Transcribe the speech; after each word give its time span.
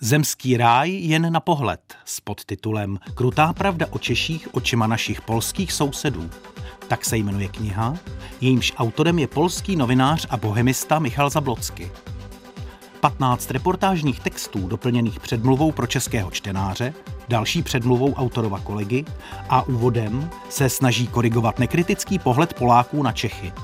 Zemský 0.00 0.56
ráj 0.56 0.90
jen 0.90 1.32
na 1.32 1.40
pohled 1.40 1.80
s 2.04 2.20
podtitulem 2.20 2.98
Krutá 3.14 3.52
pravda 3.52 3.86
o 3.90 3.98
Češích 3.98 4.54
očima 4.54 4.86
našich 4.86 5.22
polských 5.22 5.72
sousedů. 5.72 6.30
Tak 6.88 7.04
se 7.04 7.16
jmenuje 7.16 7.48
kniha, 7.48 7.96
jejímž 8.40 8.72
autorem 8.76 9.18
je 9.18 9.26
polský 9.26 9.76
novinář 9.76 10.26
a 10.30 10.36
bohemista 10.36 10.98
Michal 10.98 11.30
Zablocky. 11.30 11.90
15 13.00 13.50
reportážních 13.50 14.20
textů 14.20 14.68
doplněných 14.68 15.20
předmluvou 15.20 15.72
pro 15.72 15.86
českého 15.86 16.30
čtenáře, 16.30 16.94
další 17.28 17.62
předmluvou 17.62 18.14
autorova 18.14 18.60
kolegy 18.60 19.04
a 19.48 19.62
úvodem 19.62 20.30
se 20.48 20.68
snaží 20.68 21.06
korigovat 21.06 21.58
nekritický 21.58 22.18
pohled 22.18 22.54
Poláků 22.54 23.02
na 23.02 23.12
Čechy– 23.12 23.52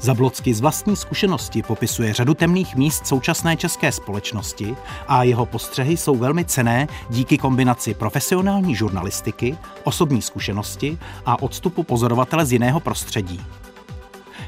Zablocky 0.00 0.54
z 0.54 0.60
vlastní 0.60 0.96
zkušenosti 0.96 1.62
popisuje 1.62 2.14
řadu 2.14 2.34
temných 2.34 2.76
míst 2.76 3.06
současné 3.06 3.56
české 3.56 3.92
společnosti 3.92 4.76
a 5.08 5.22
jeho 5.22 5.46
postřehy 5.46 5.96
jsou 5.96 6.16
velmi 6.16 6.44
cené 6.44 6.88
díky 7.10 7.38
kombinaci 7.38 7.94
profesionální 7.94 8.74
žurnalistiky, 8.74 9.56
osobní 9.84 10.22
zkušenosti 10.22 10.98
a 11.26 11.42
odstupu 11.42 11.82
pozorovatele 11.82 12.46
z 12.46 12.52
jiného 12.52 12.80
prostředí. 12.80 13.40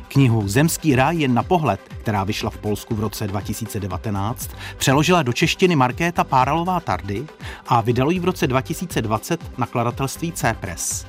Knihu 0.09 0.49
Zemský 0.49 0.97
ráj 0.97 1.17
jen 1.17 1.35
na 1.35 1.43
pohled, 1.43 1.81
která 2.01 2.25
vyšla 2.25 2.51
v 2.51 2.59
Polsku 2.59 2.95
v 2.95 3.01
roce 3.01 3.27
2019, 3.27 4.51
přeložila 4.77 5.23
do 5.23 5.33
češtiny 5.33 5.77
Markéta 5.77 6.25
Páralová 6.25 6.81
Tardy 6.81 7.27
a 7.67 7.81
vydalo 7.81 8.11
ji 8.11 8.21
v 8.21 8.25
roce 8.25 8.47
2020 8.47 9.59
nakladatelství 9.59 10.33
C-Press. 10.33 11.07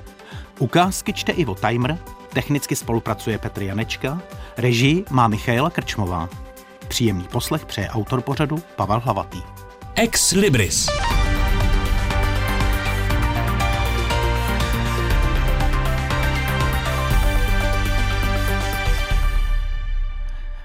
Ukázky 0.59 1.13
čte 1.13 1.31
Ivo 1.31 1.55
Timer, 1.55 1.97
Technicky 2.33 2.75
spolupracuje 2.75 3.37
Petr 3.37 3.63
Janečka, 3.63 4.21
režii 4.57 5.05
má 5.09 5.27
Michaela 5.27 5.69
Krčmová. 5.69 6.29
Příjemný 6.87 7.23
poslech 7.23 7.65
přeje 7.65 7.89
autor 7.89 8.21
pořadu 8.21 8.57
Pavel 8.75 8.99
Hlavatý. 8.99 9.41
Ex 9.95 10.31
Libris. 10.31 10.89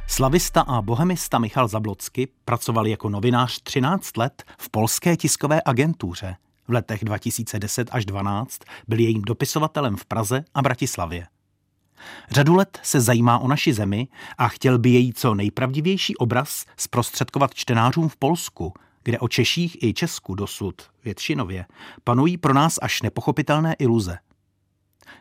Slavista 0.06 0.60
a 0.60 0.82
bohemista 0.82 1.38
Michal 1.38 1.68
Zablocky 1.68 2.28
pracoval 2.44 2.86
jako 2.86 3.08
novinář 3.08 3.62
13 3.62 4.16
let 4.16 4.42
v 4.58 4.70
polské 4.70 5.16
tiskové 5.16 5.60
agentuře. 5.64 6.36
V 6.68 6.72
letech 6.72 7.04
2010 7.04 7.88
až 7.90 8.04
12 8.04 8.58
byl 8.88 8.98
jejím 8.98 9.22
dopisovatelem 9.22 9.96
v 9.96 10.04
Praze 10.04 10.44
a 10.54 10.62
Bratislavě. 10.62 11.26
Řadu 12.30 12.54
let 12.54 12.78
se 12.82 13.00
zajímá 13.00 13.38
o 13.38 13.48
naši 13.48 13.72
zemi 13.72 14.08
a 14.38 14.48
chtěl 14.48 14.78
by 14.78 14.90
její 14.90 15.12
co 15.12 15.34
nejpravdivější 15.34 16.16
obraz 16.16 16.64
zprostředkovat 16.76 17.54
čtenářům 17.54 18.08
v 18.08 18.16
Polsku, 18.16 18.74
kde 19.04 19.18
o 19.18 19.28
Češích 19.28 19.82
i 19.82 19.94
Česku 19.94 20.34
dosud 20.34 20.82
většinově 21.04 21.66
panují 22.04 22.36
pro 22.36 22.54
nás 22.54 22.78
až 22.82 23.02
nepochopitelné 23.02 23.74
iluze. 23.78 24.18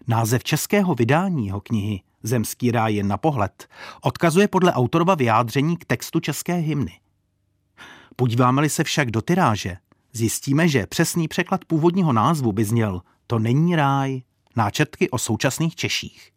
Název 0.07 0.43
českého 0.43 0.95
vydání 0.95 1.45
jeho 1.45 1.61
knihy 1.61 2.01
Zemský 2.23 2.71
ráj 2.71 2.95
jen 2.95 3.07
na 3.07 3.17
pohled 3.17 3.67
odkazuje 4.01 4.47
podle 4.47 4.73
autorova 4.73 5.15
vyjádření 5.15 5.77
k 5.77 5.85
textu 5.85 6.19
české 6.19 6.53
hymny. 6.53 6.99
Podíváme-li 8.15 8.69
se 8.69 8.83
však 8.83 9.11
do 9.11 9.21
tyráže, 9.21 9.77
zjistíme, 10.13 10.67
že 10.67 10.87
přesný 10.87 11.27
překlad 11.27 11.65
původního 11.65 12.13
názvu 12.13 12.51
by 12.51 12.65
zněl 12.65 13.01
To 13.27 13.39
není 13.39 13.75
ráj, 13.75 14.21
náčrtky 14.55 15.09
o 15.09 15.17
současných 15.17 15.75
Češích. 15.75 16.31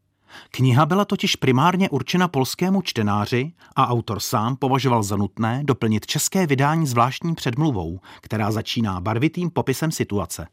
Kniha 0.50 0.86
byla 0.86 1.04
totiž 1.04 1.36
primárně 1.36 1.90
určena 1.90 2.28
polskému 2.28 2.82
čtenáři 2.82 3.52
a 3.76 3.88
autor 3.88 4.20
sám 4.20 4.56
považoval 4.56 5.02
za 5.02 5.16
nutné 5.16 5.62
doplnit 5.64 6.06
české 6.06 6.46
vydání 6.46 6.86
zvláštní 6.86 7.34
předmluvou, 7.34 8.00
která 8.20 8.50
začíná 8.50 9.00
barvitým 9.00 9.50
popisem 9.50 9.92
situace. 9.92 10.46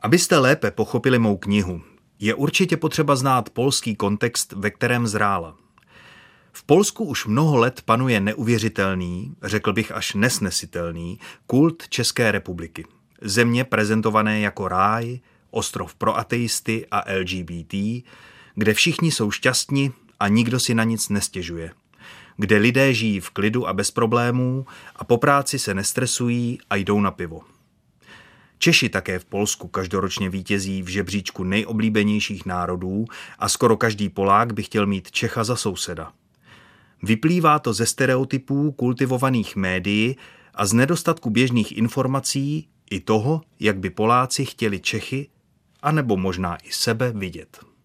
Abyste 0.00 0.38
lépe 0.38 0.70
pochopili 0.70 1.18
mou 1.18 1.36
knihu, 1.36 1.80
je 2.18 2.34
určitě 2.34 2.76
potřeba 2.76 3.16
znát 3.16 3.50
polský 3.50 3.96
kontext, 3.96 4.52
ve 4.52 4.70
kterém 4.70 5.06
zrála. 5.06 5.56
V 6.52 6.64
Polsku 6.64 7.04
už 7.04 7.26
mnoho 7.26 7.56
let 7.56 7.82
panuje 7.84 8.20
neuvěřitelný, 8.20 9.34
řekl 9.42 9.72
bych 9.72 9.92
až 9.92 10.14
nesnesitelný, 10.14 11.18
kult 11.46 11.88
České 11.88 12.32
republiky. 12.32 12.84
Země 13.22 13.64
prezentované 13.64 14.40
jako 14.40 14.68
ráj, 14.68 15.20
ostrov 15.50 15.94
pro 15.94 16.16
ateisty 16.16 16.86
a 16.90 17.04
LGBT, 17.18 17.74
kde 18.56 18.74
všichni 18.74 19.12
jsou 19.12 19.30
šťastní 19.30 19.92
a 20.20 20.28
nikdo 20.28 20.60
si 20.60 20.74
na 20.74 20.84
nic 20.84 21.08
nestěžuje. 21.08 21.70
Kde 22.36 22.56
lidé 22.56 22.94
žijí 22.94 23.20
v 23.20 23.30
klidu 23.30 23.68
a 23.68 23.72
bez 23.72 23.90
problémů 23.90 24.66
a 24.96 25.04
po 25.04 25.18
práci 25.18 25.58
se 25.58 25.74
nestresují 25.74 26.58
a 26.70 26.76
jdou 26.76 27.00
na 27.00 27.10
pivo. 27.10 27.40
Češi 28.58 28.88
také 28.88 29.18
v 29.18 29.24
Polsku 29.24 29.68
každoročně 29.68 30.30
vítězí 30.30 30.82
v 30.82 30.88
žebříčku 30.88 31.44
nejoblíbenějších 31.44 32.46
národů 32.46 33.04
a 33.38 33.48
skoro 33.48 33.76
každý 33.76 34.08
Polák 34.08 34.52
by 34.52 34.62
chtěl 34.62 34.86
mít 34.86 35.10
Čecha 35.10 35.44
za 35.44 35.56
souseda. 35.56 36.12
Vyplývá 37.02 37.58
to 37.58 37.72
ze 37.72 37.86
stereotypů 37.86 38.72
kultivovaných 38.72 39.56
médií 39.56 40.16
a 40.54 40.66
z 40.66 40.72
nedostatku 40.72 41.30
běžných 41.30 41.78
informací 41.78 42.68
i 42.90 43.00
toho, 43.00 43.42
jak 43.60 43.78
by 43.78 43.90
Poláci 43.90 44.44
chtěli 44.44 44.80
Čechy, 44.80 45.28
anebo 45.82 46.16
možná 46.16 46.56
i 46.56 46.72
sebe 46.72 47.12
vidět. 47.12 47.75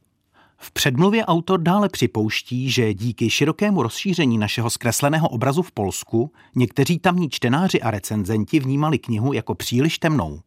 V 0.63 0.71
předmluvě 0.71 1.25
autor 1.25 1.61
dále 1.61 1.89
připouští, 1.89 2.71
že 2.71 2.93
díky 2.93 3.29
širokému 3.29 3.83
rozšíření 3.83 4.37
našeho 4.37 4.69
zkresleného 4.69 5.29
obrazu 5.29 5.61
v 5.61 5.71
Polsku 5.71 6.31
někteří 6.55 6.99
tamní 6.99 7.29
čtenáři 7.29 7.81
a 7.81 7.91
recenzenti 7.91 8.59
vnímali 8.59 8.99
knihu 8.99 9.33
jako 9.33 9.55
příliš 9.55 9.99
temnou. 9.99 10.41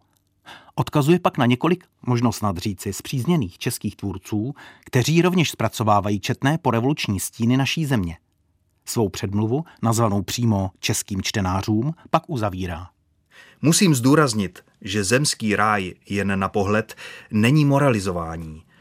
Odkazuje 0.74 1.18
pak 1.18 1.38
na 1.38 1.46
několik, 1.46 1.84
možno 2.06 2.32
snad 2.32 2.58
říci, 2.58 2.92
zpřízněných 2.92 3.58
českých 3.58 3.96
tvůrců, 3.96 4.54
kteří 4.84 5.22
rovněž 5.22 5.50
zpracovávají 5.50 6.20
četné 6.20 6.58
porevoluční 6.58 7.20
stíny 7.20 7.56
naší 7.56 7.86
země. 7.86 8.16
Svou 8.84 9.08
předmluvu, 9.08 9.64
nazvanou 9.82 10.22
přímo 10.22 10.70
českým 10.78 11.22
čtenářům, 11.22 11.94
pak 12.10 12.22
uzavírá. 12.30 12.88
Musím 13.62 13.94
zdůraznit, 13.94 14.64
že 14.80 15.04
zemský 15.04 15.56
ráj 15.56 15.94
jen 16.08 16.38
na 16.38 16.48
pohled 16.48 16.94
není 17.30 17.64
moralizování– 17.64 18.62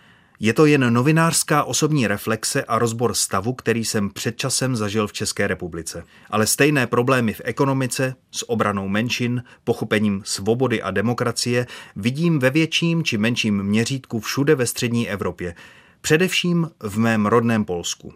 je 0.44 0.54
to 0.54 0.66
jen 0.66 0.94
novinářská 0.94 1.64
osobní 1.64 2.08
reflexe 2.08 2.64
a 2.64 2.80
rozbor 2.80 3.14
stavu, 3.14 3.54
který 3.54 3.86
jsem 3.86 4.10
před 4.10 4.38
časem 4.38 4.76
zažil 4.76 5.08
v 5.08 5.14
České 5.14 5.48
republice. 5.48 6.04
Ale 6.30 6.48
stejné 6.48 6.88
problémy 6.88 7.34
v 7.34 7.42
ekonomice, 7.44 8.16
s 8.32 8.50
obranou 8.50 8.88
menšin, 8.88 9.44
pochopením 9.64 10.22
svobody 10.26 10.82
a 10.82 10.92
demokracie 10.92 11.68
vidím 11.96 12.40
ve 12.40 12.50
větším 12.50 13.04
či 13.04 13.18
menším 13.18 13.64
měřítku 13.64 14.20
všude 14.20 14.56
ve 14.56 14.66
střední 14.66 15.10
Evropě, 15.10 15.56
především 16.02 16.70
v 16.80 16.98
mém 16.98 17.26
rodném 17.26 17.66
Polsku. 17.66 18.14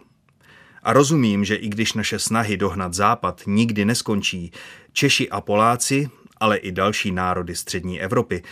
A 0.84 0.94
rozumím, 0.94 1.46
že 1.46 1.56
i 1.56 1.70
když 1.70 1.94
naše 1.94 2.20
snahy 2.20 2.58
dohnat 2.58 2.94
Západ 2.94 3.42
nikdy 3.46 3.86
neskončí, 3.86 4.52
Češi 4.94 5.30
a 5.30 5.42
Poláci, 5.42 6.10
ale 6.38 6.58
i 6.58 6.72
další 6.72 7.12
národy 7.12 7.56
střední 7.56 8.02
Evropy, 8.02 8.44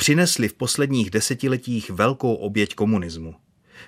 přinesli 0.00 0.48
v 0.48 0.54
posledních 0.54 1.10
desetiletích 1.10 1.90
velkou 1.90 2.34
oběť 2.34 2.74
komunismu. 2.74 3.34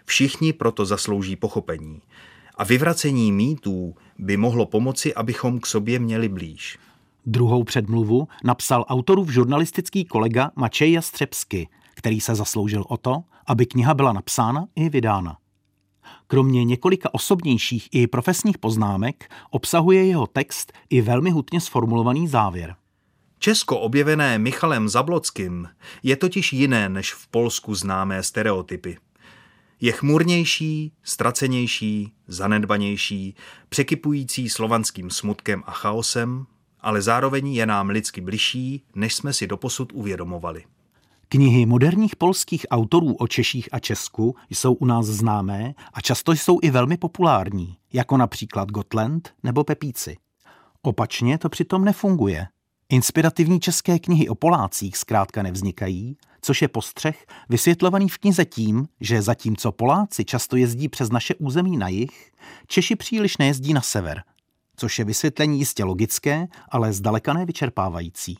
Všichni 0.04 0.52
proto 0.52 0.86
zaslouží 0.86 1.36
pochopení. 1.36 2.00
A 2.54 2.64
vyvracení 2.64 3.32
mýtů 3.32 3.94
by 4.18 4.36
mohlo 4.36 4.66
pomoci, 4.66 5.14
abychom 5.14 5.60
k 5.60 5.66
sobě 5.66 5.98
měli 5.98 6.28
blíž. 6.28 6.78
Druhou 7.26 7.64
předmluvu 7.64 8.28
napsal 8.44 8.84
autorův 8.88 9.32
žurnalistický 9.32 10.04
kolega 10.04 10.50
Mačej 10.56 10.92
Jastřebsky, 10.92 11.68
který 11.94 12.20
se 12.20 12.34
zasloužil 12.34 12.84
o 12.88 12.96
to, 12.96 13.22
aby 13.46 13.66
kniha 13.66 13.94
byla 13.94 14.12
napsána 14.12 14.66
i 14.76 14.88
vydána. 14.88 15.36
Kromě 16.26 16.64
několika 16.64 17.14
osobnějších 17.14 17.88
i 17.92 18.06
profesních 18.06 18.58
poznámek 18.58 19.30
obsahuje 19.50 20.06
jeho 20.06 20.26
text 20.26 20.72
i 20.90 21.00
velmi 21.00 21.30
hutně 21.30 21.60
sformulovaný 21.60 22.28
závěr. 22.28 22.76
Česko 23.44 23.78
objevené 23.78 24.38
Michalem 24.38 24.88
Zablockým 24.88 25.68
je 26.02 26.16
totiž 26.16 26.52
jiné 26.52 26.88
než 26.88 27.14
v 27.14 27.28
Polsku 27.28 27.74
známé 27.74 28.22
stereotypy. 28.22 28.98
Je 29.80 29.92
chmurnější, 29.92 30.92
ztracenější, 31.02 32.12
zanedbanější, 32.28 33.34
překypující 33.68 34.48
slovanským 34.48 35.10
smutkem 35.10 35.62
a 35.66 35.70
chaosem, 35.70 36.46
ale 36.80 37.02
zároveň 37.02 37.48
je 37.48 37.66
nám 37.66 37.88
lidsky 37.88 38.20
bližší, 38.20 38.84
než 38.94 39.14
jsme 39.14 39.32
si 39.32 39.46
doposud 39.46 39.92
uvědomovali. 39.92 40.64
Knihy 41.28 41.66
moderních 41.66 42.16
polských 42.16 42.66
autorů 42.70 43.14
o 43.14 43.28
Češích 43.28 43.68
a 43.72 43.78
Česku 43.78 44.36
jsou 44.50 44.74
u 44.74 44.84
nás 44.84 45.06
známé 45.06 45.74
a 45.92 46.00
často 46.00 46.32
jsou 46.32 46.58
i 46.62 46.70
velmi 46.70 46.96
populární, 46.96 47.76
jako 47.92 48.16
například 48.16 48.70
Gotland 48.70 49.34
nebo 49.42 49.64
Pepíci. 49.64 50.16
Opačně 50.82 51.38
to 51.38 51.48
přitom 51.48 51.84
nefunguje. 51.84 52.46
Inspirativní 52.92 53.60
české 53.60 53.98
knihy 53.98 54.28
o 54.28 54.34
Polácích 54.34 54.96
zkrátka 54.96 55.42
nevznikají, 55.42 56.16
což 56.42 56.62
je 56.62 56.68
postřeh 56.68 57.26
vysvětlovaný 57.48 58.08
v 58.08 58.18
knize 58.18 58.44
tím, 58.44 58.88
že 59.00 59.22
zatímco 59.22 59.72
Poláci 59.72 60.24
často 60.24 60.56
jezdí 60.56 60.88
přes 60.88 61.10
naše 61.10 61.34
území 61.34 61.76
na 61.76 61.88
jih, 61.88 62.32
Češi 62.66 62.96
příliš 62.96 63.36
nejezdí 63.36 63.74
na 63.74 63.80
sever, 63.80 64.22
což 64.76 64.98
je 64.98 65.04
vysvětlení 65.04 65.58
jistě 65.58 65.84
logické, 65.84 66.48
ale 66.68 66.92
zdaleka 66.92 67.32
nevyčerpávající. 67.32 68.38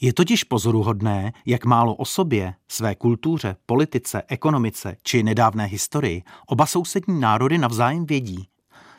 Je 0.00 0.12
totiž 0.12 0.44
pozoruhodné, 0.44 1.32
jak 1.46 1.64
málo 1.64 1.94
o 1.94 2.04
sobě, 2.04 2.54
své 2.68 2.94
kultuře, 2.94 3.56
politice, 3.66 4.22
ekonomice 4.28 4.96
či 5.02 5.22
nedávné 5.22 5.64
historii 5.64 6.22
oba 6.46 6.66
sousední 6.66 7.20
národy 7.20 7.58
navzájem 7.58 8.06
vědí. 8.06 8.48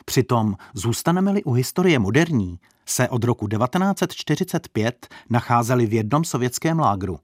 Přitom 0.04 0.56
zůstaneme-li 0.74 1.44
u 1.44 1.52
historie 1.52 1.98
moderní, 1.98 2.58
se 2.86 3.08
od 3.08 3.24
roku 3.24 3.48
1945 3.48 5.14
nacházeli 5.30 5.86
v 5.86 5.92
jednom 5.92 6.24
sovětském 6.24 6.78
lágru. 6.78 7.18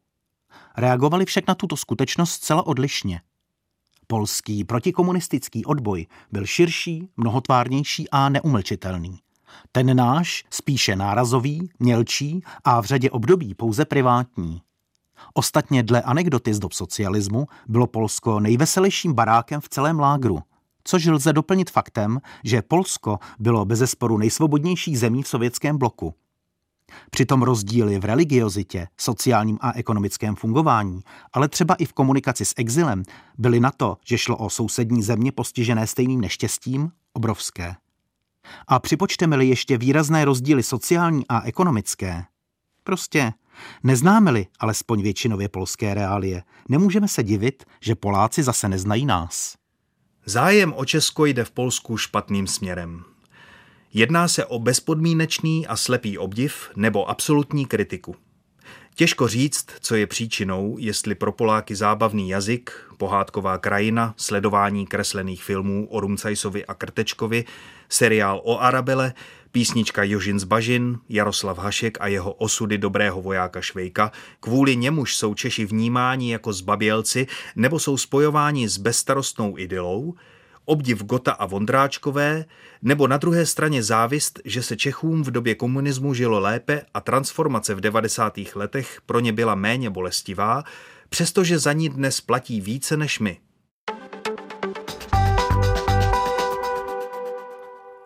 Reagovali 0.76 1.24
však 1.24 1.48
na 1.48 1.54
tuto 1.54 1.76
skutečnost 1.76 2.30
zcela 2.30 2.66
odlišně. 2.66 3.20
Polský 4.06 4.64
protikomunistický 4.64 5.64
odboj 5.64 6.06
byl 6.32 6.46
širší, 6.46 7.08
mnohotvárnější 7.16 8.10
a 8.10 8.28
neumlčitelný. 8.28 9.18
Ten 9.72 9.96
náš 9.96 10.44
spíše 10.50 10.96
nárazový, 10.96 11.70
mělčí 11.78 12.42
a 12.64 12.80
v 12.80 12.84
řadě 12.84 13.10
období 13.10 13.54
pouze 13.54 13.84
privátní. 13.84 14.62
Ostatně 15.34 15.82
dle 15.82 16.02
anekdoty 16.02 16.54
z 16.54 16.58
dob 16.58 16.72
socialismu 16.72 17.46
bylo 17.68 17.86
Polsko 17.86 18.40
nejveselějším 18.40 19.12
barákem 19.12 19.60
v 19.60 19.68
celém 19.68 20.00
lágru, 20.00 20.42
což 20.88 21.06
lze 21.06 21.32
doplnit 21.32 21.70
faktem, 21.70 22.20
že 22.44 22.62
Polsko 22.62 23.18
bylo 23.38 23.64
bezesporu 23.64 24.18
nejsvobodnější 24.18 24.96
zemí 24.96 25.22
v 25.22 25.28
sovětském 25.28 25.78
bloku. 25.78 26.14
Přitom 27.10 27.42
rozdíly 27.42 27.98
v 27.98 28.04
religiozitě, 28.04 28.88
sociálním 29.00 29.58
a 29.60 29.72
ekonomickém 29.72 30.36
fungování, 30.36 31.00
ale 31.32 31.48
třeba 31.48 31.74
i 31.74 31.84
v 31.84 31.92
komunikaci 31.92 32.44
s 32.44 32.54
exilem, 32.56 33.02
byly 33.38 33.60
na 33.60 33.70
to, 33.70 33.96
že 34.04 34.18
šlo 34.18 34.36
o 34.36 34.50
sousední 34.50 35.02
země 35.02 35.32
postižené 35.32 35.86
stejným 35.86 36.20
neštěstím, 36.20 36.90
obrovské. 37.12 37.74
A 38.68 38.78
připočteme-li 38.78 39.48
ještě 39.48 39.78
výrazné 39.78 40.24
rozdíly 40.24 40.62
sociální 40.62 41.24
a 41.28 41.42
ekonomické, 41.42 42.24
prostě 42.84 43.32
neznáme-li 43.82 44.46
alespoň 44.60 45.02
většinově 45.02 45.48
polské 45.48 45.94
reálie, 45.94 46.42
nemůžeme 46.68 47.08
se 47.08 47.22
divit, 47.22 47.64
že 47.80 47.94
Poláci 47.94 48.42
zase 48.42 48.68
neznají 48.68 49.06
nás. 49.06 49.58
Zájem 50.28 50.74
o 50.76 50.84
Česko 50.84 51.26
jde 51.26 51.44
v 51.44 51.50
Polsku 51.50 51.96
špatným 51.96 52.46
směrem. 52.46 53.04
Jedná 53.94 54.28
se 54.28 54.44
o 54.44 54.58
bezpodmínečný 54.58 55.66
a 55.66 55.76
slepý 55.76 56.18
obdiv 56.18 56.70
nebo 56.76 57.10
absolutní 57.10 57.66
kritiku. 57.66 58.16
Těžko 58.94 59.28
říct, 59.28 59.66
co 59.80 59.94
je 59.94 60.06
příčinou, 60.06 60.76
jestli 60.78 61.14
pro 61.14 61.32
Poláky 61.32 61.76
zábavný 61.76 62.28
jazyk, 62.28 62.72
pohádková 62.96 63.58
krajina, 63.58 64.14
sledování 64.16 64.86
kreslených 64.86 65.44
filmů 65.44 65.88
o 65.90 66.00
Rumcajsovi 66.00 66.66
a 66.66 66.74
Krtečkovi, 66.74 67.44
seriál 67.88 68.40
o 68.44 68.58
Arabele, 68.58 69.14
písnička 69.52 70.04
Jožin 70.04 70.38
z 70.38 70.44
Bažin, 70.44 70.98
Jaroslav 71.08 71.58
Hašek 71.58 71.98
a 72.00 72.06
jeho 72.06 72.32
osudy 72.32 72.78
dobrého 72.78 73.22
vojáka 73.22 73.60
Švejka, 73.60 74.12
kvůli 74.40 74.76
němuž 74.76 75.16
jsou 75.16 75.34
Češi 75.34 75.64
vnímáni 75.64 76.32
jako 76.32 76.52
zbabělci 76.52 77.26
nebo 77.56 77.78
jsou 77.78 77.96
spojováni 77.96 78.68
s 78.68 78.78
bezstarostnou 78.78 79.58
idylou, 79.58 80.14
obdiv 80.64 81.02
Gota 81.02 81.32
a 81.32 81.46
Vondráčkové, 81.46 82.44
nebo 82.82 83.08
na 83.08 83.16
druhé 83.16 83.46
straně 83.46 83.82
závist, 83.82 84.40
že 84.44 84.62
se 84.62 84.76
Čechům 84.76 85.22
v 85.22 85.30
době 85.30 85.54
komunismu 85.54 86.14
žilo 86.14 86.40
lépe 86.40 86.82
a 86.94 87.00
transformace 87.00 87.74
v 87.74 87.80
90. 87.80 88.38
letech 88.54 89.00
pro 89.06 89.20
ně 89.20 89.32
byla 89.32 89.54
méně 89.54 89.90
bolestivá, 89.90 90.64
přestože 91.08 91.58
za 91.58 91.72
ní 91.72 91.88
dnes 91.88 92.20
platí 92.20 92.60
více 92.60 92.96
než 92.96 93.18
my. 93.18 93.38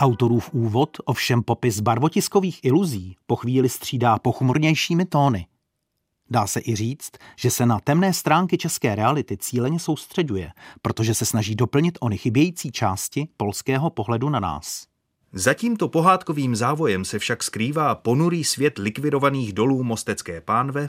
Autorův 0.03 0.51
úvod 0.53 0.97
ovšem 1.05 1.43
popis 1.43 1.81
barvotiskových 1.81 2.65
iluzí 2.65 3.17
po 3.27 3.37
chvíli 3.37 3.69
střídá 3.69 4.19
pochmurnějšími 4.19 5.05
tóny. 5.05 5.47
Dá 6.31 6.47
se 6.47 6.61
i 6.65 6.77
říct, 6.77 7.11
že 7.37 7.51
se 7.51 7.67
na 7.67 7.81
temné 7.81 8.13
stránky 8.13 8.59
české 8.59 8.95
reality 8.95 9.37
cíleně 9.37 9.79
soustředuje, 9.79 10.53
protože 10.83 11.15
se 11.15 11.27
snaží 11.27 11.55
doplnit 11.55 11.99
ony 12.01 12.19
chybějící 12.19 12.73
části 12.73 13.29
polského 13.37 13.91
pohledu 13.91 14.29
na 14.29 14.41
nás. 14.41 14.87
Za 15.33 15.55
tímto 15.55 15.89
pohádkovým 15.89 16.57
závojem 16.57 17.05
se 17.05 17.19
však 17.19 17.43
skrývá 17.43 17.95
ponurý 17.95 18.45
svět 18.45 18.79
likvidovaných 18.79 19.53
dolů 19.53 19.83
Mostecké 19.83 20.41
pánve, 20.41 20.89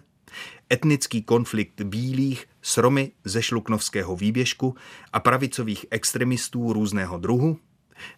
etnický 0.74 1.24
konflikt 1.24 1.82
bílých 1.82 2.46
s 2.62 2.78
Romy 2.78 3.12
ze 3.24 3.42
šluknovského 3.44 4.16
výběžku 4.16 4.76
a 5.14 5.20
pravicových 5.20 5.86
extremistů 5.92 6.74
různého 6.74 7.18
druhu, 7.18 7.58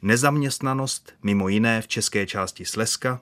nezaměstnanost 0.01 1.13
mimo 1.23 1.49
jiné 1.49 1.81
v 1.81 1.87
české 1.87 2.25
části 2.25 2.65
Slezska, 2.65 3.21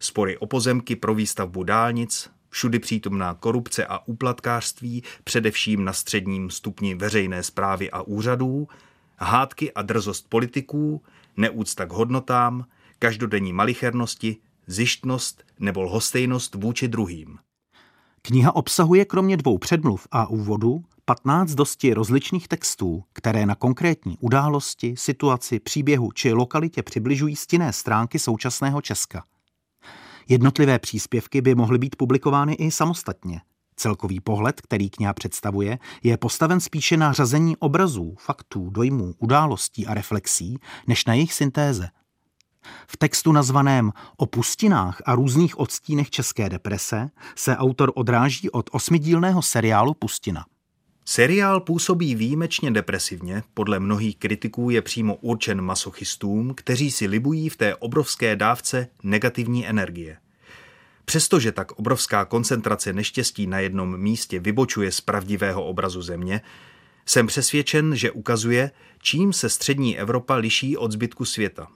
spory 0.00 0.38
o 0.38 0.46
pozemky 0.46 0.96
pro 0.96 1.14
výstavbu 1.14 1.62
dálnic, 1.62 2.30
všudy 2.48 2.78
přítomná 2.78 3.34
korupce 3.34 3.86
a 3.86 3.98
úplatkářství, 4.06 5.02
především 5.24 5.84
na 5.84 5.92
středním 5.92 6.50
stupni 6.50 6.94
veřejné 6.94 7.42
zprávy 7.42 7.90
a 7.90 8.02
úřadů, 8.02 8.68
hádky 9.16 9.72
a 9.72 9.82
drzost 9.82 10.28
politiků, 10.28 11.02
neúcta 11.36 11.86
k 11.86 11.92
hodnotám, 11.92 12.66
každodenní 12.98 13.52
malichernosti, 13.52 14.36
zjištnost 14.66 15.44
nebo 15.60 15.82
lhostejnost 15.82 16.54
vůči 16.54 16.88
druhým. 16.88 17.38
Kniha 18.22 18.54
obsahuje 18.54 19.04
kromě 19.04 19.36
dvou 19.36 19.58
předmluv 19.58 20.08
a 20.10 20.26
úvodu 20.26 20.84
15 21.04 21.54
dosti 21.54 21.94
rozličných 21.94 22.48
textů, 22.48 23.04
které 23.12 23.46
na 23.46 23.54
konkrétní 23.54 24.16
události, 24.20 24.94
situaci, 24.96 25.60
příběhu 25.60 26.12
či 26.12 26.32
lokalitě 26.32 26.82
přibližují 26.82 27.36
stinné 27.36 27.72
stránky 27.72 28.18
současného 28.18 28.80
Česka. 28.80 29.24
Jednotlivé 30.28 30.78
příspěvky 30.78 31.40
by 31.40 31.54
mohly 31.54 31.78
být 31.78 31.96
publikovány 31.96 32.54
i 32.54 32.70
samostatně. 32.70 33.40
Celkový 33.76 34.20
pohled, 34.20 34.60
který 34.60 34.90
kniha 34.90 35.12
představuje, 35.12 35.78
je 36.02 36.16
postaven 36.16 36.60
spíše 36.60 36.96
na 36.96 37.12
řazení 37.12 37.56
obrazů, 37.56 38.14
faktů, 38.18 38.70
dojmů, 38.70 39.14
událostí 39.18 39.86
a 39.86 39.94
reflexí, 39.94 40.58
než 40.86 41.04
na 41.04 41.14
jejich 41.14 41.34
syntéze. 41.34 41.88
V 42.86 42.96
textu 42.96 43.32
nazvaném 43.32 43.92
O 44.16 44.26
pustinách 44.26 45.02
a 45.06 45.14
různých 45.14 45.58
odstínech 45.58 46.10
české 46.10 46.48
deprese 46.48 47.10
se 47.36 47.56
autor 47.56 47.92
odráží 47.94 48.50
od 48.50 48.70
osmidílného 48.72 49.42
seriálu 49.42 49.94
Pustina. 49.94 50.44
Seriál 51.04 51.60
působí 51.60 52.14
výjimečně 52.14 52.70
depresivně, 52.70 53.42
podle 53.54 53.80
mnohých 53.80 54.16
kritiků 54.16 54.70
je 54.70 54.82
přímo 54.82 55.14
určen 55.14 55.60
masochistům, 55.60 56.54
kteří 56.54 56.90
si 56.90 57.06
libují 57.06 57.48
v 57.48 57.56
té 57.56 57.74
obrovské 57.74 58.36
dávce 58.36 58.88
negativní 59.02 59.66
energie. 59.66 60.16
Přestože 61.04 61.52
tak 61.52 61.72
obrovská 61.72 62.24
koncentrace 62.24 62.92
neštěstí 62.92 63.46
na 63.46 63.58
jednom 63.58 64.00
místě 64.00 64.40
vybočuje 64.40 64.92
z 64.92 65.00
pravdivého 65.00 65.64
obrazu 65.64 66.02
země, 66.02 66.40
jsem 67.06 67.26
přesvědčen, 67.26 67.96
že 67.96 68.10
ukazuje, 68.10 68.70
čím 69.02 69.32
se 69.32 69.48
střední 69.48 69.98
Evropa 69.98 70.34
liší 70.34 70.76
od 70.76 70.92
zbytku 70.92 71.24
světa. 71.24 71.68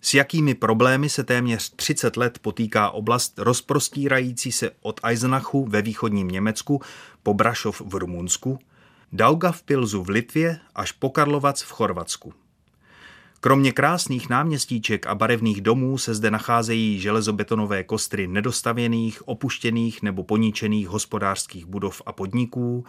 S 0.00 0.14
jakými 0.14 0.54
problémy 0.54 1.08
se 1.08 1.24
téměř 1.24 1.74
30 1.76 2.16
let 2.16 2.38
potýká 2.38 2.90
oblast 2.90 3.38
rozprostírající 3.38 4.52
se 4.52 4.70
od 4.80 5.00
Eisenachu 5.04 5.66
ve 5.66 5.82
východním 5.82 6.28
Německu 6.28 6.82
po 7.22 7.34
Brašov 7.34 7.82
v 7.84 7.94
Rumunsku, 7.94 8.58
Daugavpilzu 9.12 10.02
v 10.02 10.08
Litvě 10.08 10.58
až 10.74 10.92
po 10.92 11.10
Karlovac 11.10 11.62
v 11.62 11.70
Chorvatsku. 11.72 12.32
Kromě 13.40 13.72
krásných 13.72 14.28
náměstíček 14.28 15.06
a 15.06 15.14
barevných 15.14 15.60
domů 15.60 15.98
se 15.98 16.14
zde 16.14 16.30
nacházejí 16.30 17.00
železobetonové 17.00 17.84
kostry 17.84 18.26
nedostavěných, 18.26 19.28
opuštěných 19.28 20.02
nebo 20.02 20.24
poničených 20.24 20.88
hospodářských 20.88 21.66
budov 21.66 22.02
a 22.06 22.12
podniků, 22.12 22.84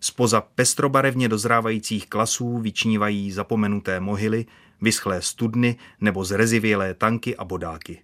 Spoza 0.00 0.40
pestrobarevně 0.40 1.28
dozrávajících 1.28 2.06
klasů 2.06 2.58
vyčnívají 2.58 3.32
zapomenuté 3.32 4.00
mohyly, 4.00 4.46
vyschlé 4.80 5.22
studny 5.22 5.76
nebo 6.00 6.24
zrezivělé 6.24 6.94
tanky 6.94 7.36
a 7.36 7.44
bodáky. 7.44 8.02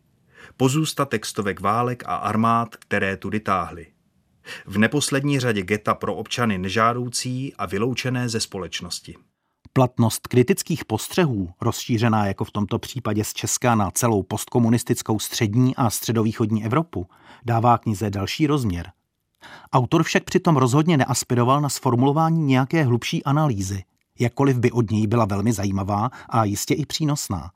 Pozůstatek 0.56 1.26
stovek 1.26 1.60
válek 1.60 2.02
a 2.06 2.16
armád, 2.16 2.76
které 2.76 3.16
tudy 3.16 3.40
táhly. 3.40 3.86
V 4.66 4.78
neposlední 4.78 5.40
řadě 5.40 5.62
geta 5.62 5.94
pro 5.94 6.14
občany 6.14 6.58
nežádoucí 6.58 7.54
a 7.58 7.66
vyloučené 7.66 8.28
ze 8.28 8.40
společnosti. 8.40 9.14
Platnost 9.72 10.26
kritických 10.26 10.84
postřehů, 10.84 11.50
rozšířená 11.60 12.26
jako 12.26 12.44
v 12.44 12.50
tomto 12.50 12.78
případě 12.78 13.24
z 13.24 13.32
Česka 13.32 13.74
na 13.74 13.90
celou 13.90 14.22
postkomunistickou 14.22 15.18
střední 15.18 15.76
a 15.76 15.90
středovýchodní 15.90 16.64
Evropu, 16.64 17.08
dává 17.44 17.78
knize 17.78 18.10
další 18.10 18.46
rozměr. 18.46 18.92
Autor 19.72 20.02
však 20.02 20.24
přitom 20.24 20.56
rozhodně 20.56 20.96
neaspiroval 20.96 21.60
na 21.60 21.68
sformulování 21.68 22.44
nějaké 22.44 22.84
hlubší 22.84 23.24
analýzy, 23.24 23.84
jakkoliv 24.18 24.58
by 24.58 24.72
od 24.72 24.90
něj 24.90 25.06
byla 25.06 25.24
velmi 25.24 25.52
zajímavá 25.52 26.10
a 26.28 26.44
jistě 26.44 26.74
i 26.74 26.86
přínosná. 26.86 27.50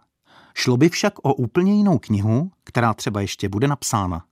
Šlo 0.54 0.76
by 0.76 0.88
však 0.88 1.18
o 1.22 1.34
úplně 1.34 1.74
jinou 1.74 1.98
knihu, 1.98 2.50
která 2.64 2.94
třeba 2.94 3.20
ještě 3.20 3.48
bude 3.48 3.68
napsána. 3.68 4.24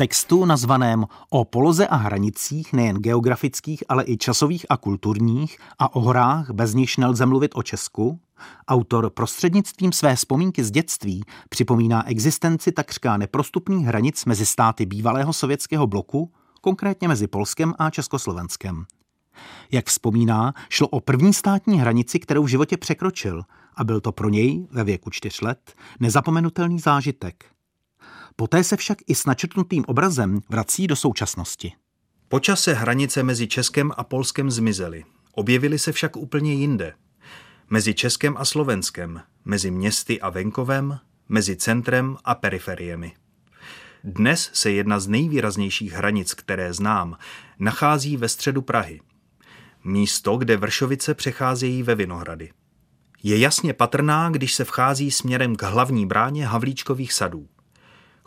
Textu 0.00 0.44
nazvaném 0.44 1.06
O 1.30 1.44
poloze 1.44 1.86
a 1.86 1.96
hranicích 1.96 2.72
nejen 2.72 2.96
geografických, 2.96 3.84
ale 3.88 4.04
i 4.06 4.16
časových 4.16 4.66
a 4.70 4.76
kulturních 4.76 5.58
a 5.78 5.94
o 5.94 6.00
horách, 6.00 6.50
bez 6.50 6.74
nichž 6.74 6.96
nelze 6.96 7.26
mluvit 7.26 7.52
o 7.54 7.62
Česku, 7.62 8.20
Autor 8.68 9.10
prostřednictvím 9.10 9.92
své 9.92 10.16
vzpomínky 10.16 10.64
z 10.64 10.70
dětství 10.70 11.24
připomíná 11.48 12.08
existenci 12.08 12.72
takřka 12.72 13.16
neprostupných 13.16 13.86
hranic 13.86 14.24
mezi 14.24 14.46
státy 14.46 14.86
bývalého 14.86 15.32
sovětského 15.32 15.86
bloku, 15.86 16.32
konkrétně 16.60 17.08
mezi 17.08 17.26
Polskem 17.26 17.74
a 17.78 17.90
Československem. 17.90 18.84
Jak 19.70 19.86
vzpomíná, 19.86 20.54
šlo 20.68 20.88
o 20.88 21.00
první 21.00 21.34
státní 21.34 21.80
hranici, 21.80 22.18
kterou 22.18 22.42
v 22.42 22.48
životě 22.48 22.76
překročil 22.76 23.42
a 23.76 23.84
byl 23.84 24.00
to 24.00 24.12
pro 24.12 24.28
něj 24.28 24.66
ve 24.70 24.84
věku 24.84 25.10
čtyř 25.10 25.40
let 25.40 25.74
nezapomenutelný 26.00 26.78
zážitek. 26.78 27.59
Poté 28.36 28.64
se 28.64 28.76
však 28.76 28.98
i 29.06 29.14
s 29.14 29.26
načrtnutým 29.26 29.84
obrazem 29.86 30.40
vrací 30.48 30.86
do 30.86 30.96
současnosti. 30.96 31.72
Počas 32.28 32.62
se 32.62 32.74
hranice 32.74 33.22
mezi 33.22 33.46
Českem 33.46 33.92
a 33.96 34.04
Polskem 34.04 34.50
zmizely. 34.50 35.04
Objevily 35.32 35.78
se 35.78 35.92
však 35.92 36.16
úplně 36.16 36.54
jinde. 36.54 36.94
Mezi 37.70 37.94
Českem 37.94 38.36
a 38.36 38.44
Slovenskem, 38.44 39.22
mezi 39.44 39.70
městy 39.70 40.20
a 40.20 40.30
venkovem, 40.30 40.98
mezi 41.28 41.56
centrem 41.56 42.16
a 42.24 42.34
periferiemi. 42.34 43.12
Dnes 44.04 44.50
se 44.52 44.70
jedna 44.70 45.00
z 45.00 45.08
nejvýraznějších 45.08 45.92
hranic, 45.92 46.34
které 46.34 46.72
znám, 46.72 47.16
nachází 47.58 48.16
ve 48.16 48.28
středu 48.28 48.62
Prahy. 48.62 49.00
Místo, 49.84 50.36
kde 50.36 50.56
Vršovice 50.56 51.14
přecházejí 51.14 51.82
ve 51.82 51.94
Vinohrady. 51.94 52.50
Je 53.22 53.38
jasně 53.38 53.74
patrná, 53.74 54.30
když 54.30 54.54
se 54.54 54.64
vchází 54.64 55.10
směrem 55.10 55.56
k 55.56 55.62
hlavní 55.62 56.06
bráně 56.06 56.46
Havlíčkových 56.46 57.12
sadů. 57.12 57.48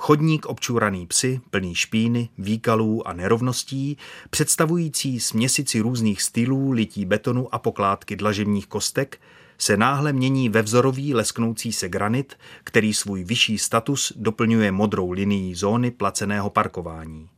Chodník 0.05 0.45
občúraný 0.45 1.07
psy, 1.07 1.41
plný 1.49 1.75
špíny, 1.75 2.29
výkalů 2.37 3.07
a 3.07 3.13
nerovností, 3.13 3.97
představující 4.29 5.19
směsici 5.19 5.79
různých 5.79 6.21
stylů, 6.21 6.71
lití 6.71 7.05
betonu 7.05 7.55
a 7.55 7.59
pokládky 7.59 8.15
dlažebních 8.15 8.67
kostek, 8.67 9.21
se 9.57 9.77
náhle 9.77 10.13
mění 10.13 10.49
ve 10.49 10.61
vzorový 10.61 11.13
lesknoucí 11.13 11.73
se 11.73 11.89
granit, 11.89 12.35
který 12.63 12.93
svůj 12.93 13.23
vyšší 13.23 13.57
status 13.57 14.13
doplňuje 14.15 14.71
modrou 14.71 15.11
linií 15.11 15.55
zóny 15.55 15.91
placeného 15.91 16.49
parkování. 16.49 17.29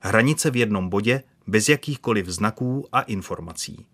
Hranice 0.00 0.50
v 0.50 0.56
jednom 0.56 0.88
bodě, 0.88 1.22
bez 1.46 1.68
jakýchkoliv 1.68 2.26
znaků 2.26 2.88
a 2.92 3.00
informací. 3.00 3.86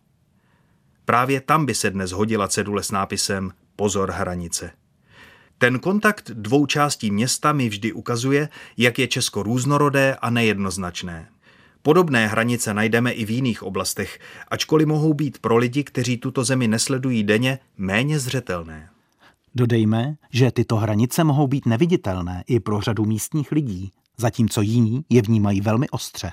Právě 1.04 1.40
tam 1.40 1.66
by 1.66 1.74
se 1.74 1.90
dnes 1.90 2.12
hodila 2.12 2.48
cedule 2.48 2.82
s 2.82 2.90
nápisem 2.90 3.52
Pozor 3.76 4.10
hranice. 4.10 4.83
Ten 5.64 5.78
kontakt 5.78 6.30
dvou 6.30 6.66
částí 6.66 7.10
města 7.10 7.52
mi 7.52 7.68
vždy 7.68 7.92
ukazuje, 7.92 8.48
jak 8.76 8.98
je 8.98 9.08
Česko 9.08 9.42
různorodé 9.42 10.16
a 10.20 10.30
nejednoznačné. 10.30 11.28
Podobné 11.82 12.26
hranice 12.26 12.74
najdeme 12.74 13.12
i 13.12 13.24
v 13.24 13.30
jiných 13.30 13.62
oblastech, 13.62 14.20
ačkoliv 14.48 14.88
mohou 14.88 15.14
být 15.14 15.38
pro 15.38 15.56
lidi, 15.56 15.84
kteří 15.84 16.16
tuto 16.16 16.44
zemi 16.44 16.68
nesledují 16.68 17.24
denně, 17.24 17.58
méně 17.76 18.18
zřetelné. 18.18 18.88
Dodejme, 19.54 20.16
že 20.30 20.52
tyto 20.52 20.76
hranice 20.76 21.24
mohou 21.24 21.46
být 21.46 21.66
neviditelné 21.66 22.44
i 22.46 22.60
pro 22.60 22.80
řadu 22.80 23.04
místních 23.04 23.52
lidí, 23.52 23.92
zatímco 24.16 24.60
jiní 24.60 25.04
je 25.08 25.22
vnímají 25.22 25.60
velmi 25.60 25.88
ostře. 25.88 26.30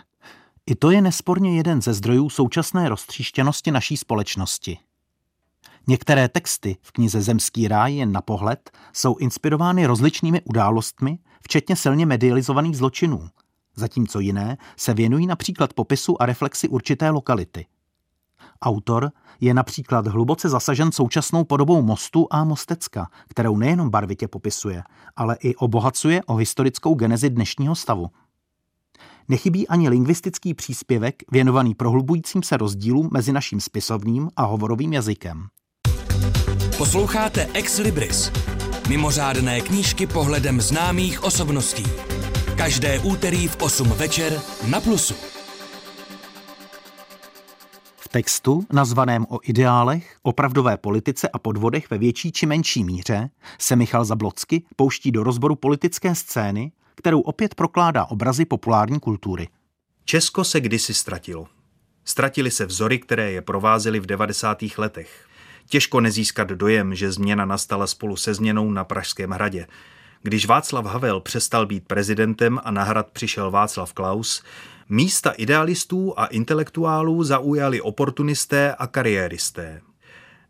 I 0.65 0.75
to 0.75 0.91
je 0.91 1.01
nesporně 1.01 1.57
jeden 1.57 1.81
ze 1.81 1.93
zdrojů 1.93 2.29
současné 2.29 2.89
roztříštěnosti 2.89 3.71
naší 3.71 3.97
společnosti. 3.97 4.77
Některé 5.87 6.29
texty 6.29 6.77
v 6.81 6.91
knize 6.91 7.21
Zemský 7.21 7.67
ráj 7.67 7.95
jen 7.95 8.11
na 8.11 8.21
pohled 8.21 8.71
jsou 8.93 9.17
inspirovány 9.17 9.85
rozličnými 9.85 10.41
událostmi, 10.41 11.19
včetně 11.41 11.75
silně 11.75 12.05
medializovaných 12.05 12.77
zločinů, 12.77 13.29
zatímco 13.75 14.19
jiné 14.19 14.57
se 14.77 14.93
věnují 14.93 15.27
například 15.27 15.73
popisu 15.73 16.21
a 16.21 16.25
reflexi 16.25 16.67
určité 16.67 17.09
lokality. 17.09 17.65
Autor 18.61 19.11
je 19.39 19.53
například 19.53 20.07
hluboce 20.07 20.49
zasažen 20.49 20.91
současnou 20.91 21.43
podobou 21.43 21.81
mostu 21.81 22.27
a 22.31 22.43
mostecka, 22.43 23.07
kterou 23.27 23.57
nejenom 23.57 23.89
barvitě 23.89 24.27
popisuje, 24.27 24.83
ale 25.15 25.37
i 25.39 25.55
obohacuje 25.55 26.23
o 26.23 26.35
historickou 26.35 26.95
genezi 26.95 27.29
dnešního 27.29 27.75
stavu. 27.75 28.07
Nechybí 29.27 29.67
ani 29.67 29.89
lingvistický 29.89 30.53
příspěvek 30.53 31.23
věnovaný 31.31 31.75
prohlubujícím 31.75 32.43
se 32.43 32.57
rozdílům 32.57 33.09
mezi 33.13 33.31
naším 33.31 33.59
spisovním 33.59 34.29
a 34.35 34.43
hovorovým 34.43 34.93
jazykem. 34.93 35.47
Posloucháte 36.77 37.47
Ex 37.53 37.77
Libris. 37.77 38.31
Mimořádné 38.89 39.61
knížky 39.61 40.07
pohledem 40.07 40.61
známých 40.61 41.23
osobností. 41.23 41.83
Každé 42.57 42.99
úterý 42.99 43.47
v 43.47 43.57
8 43.61 43.89
večer 43.89 44.41
na 44.67 44.81
Plusu. 44.81 45.15
V 47.95 48.07
textu, 48.11 48.65
nazvaném 48.73 49.25
o 49.29 49.39
ideálech, 49.43 50.17
opravdové 50.21 50.77
politice 50.77 51.29
a 51.29 51.39
podvodech 51.39 51.89
ve 51.89 51.97
větší 51.97 52.31
či 52.31 52.45
menší 52.45 52.83
míře, 52.83 53.29
se 53.59 53.75
Michal 53.75 54.05
Zablocky 54.05 54.63
pouští 54.75 55.11
do 55.11 55.23
rozboru 55.23 55.55
politické 55.55 56.15
scény, 56.15 56.71
kterou 56.95 57.21
opět 57.21 57.55
prokládá 57.55 58.05
obrazy 58.05 58.45
populární 58.45 58.99
kultury. 58.99 59.47
Česko 60.05 60.43
se 60.43 60.61
kdysi 60.61 60.93
ztratilo. 60.93 61.47
Ztratili 62.05 62.51
se 62.51 62.65
vzory, 62.65 62.99
které 62.99 63.31
je 63.31 63.41
provázely 63.41 63.99
v 63.99 64.05
90. 64.05 64.57
letech. 64.77 65.27
Těžko 65.71 66.01
nezískat 66.01 66.47
dojem, 66.47 66.95
že 66.95 67.11
změna 67.11 67.45
nastala 67.45 67.87
spolu 67.87 68.15
se 68.15 68.33
změnou 68.33 68.71
na 68.71 68.83
Pražském 68.83 69.29
hradě. 69.29 69.67
Když 70.21 70.45
Václav 70.45 70.85
Havel 70.85 71.19
přestal 71.19 71.65
být 71.65 71.87
prezidentem 71.87 72.59
a 72.63 72.71
na 72.71 72.83
hrad 72.83 73.11
přišel 73.11 73.51
Václav 73.51 73.93
Klaus, 73.93 74.43
místa 74.89 75.31
idealistů 75.31 76.13
a 76.19 76.25
intelektuálů 76.25 77.23
zaujali 77.23 77.81
oportunisté 77.81 78.75
a 78.75 78.87
kariéristé. 78.87 79.81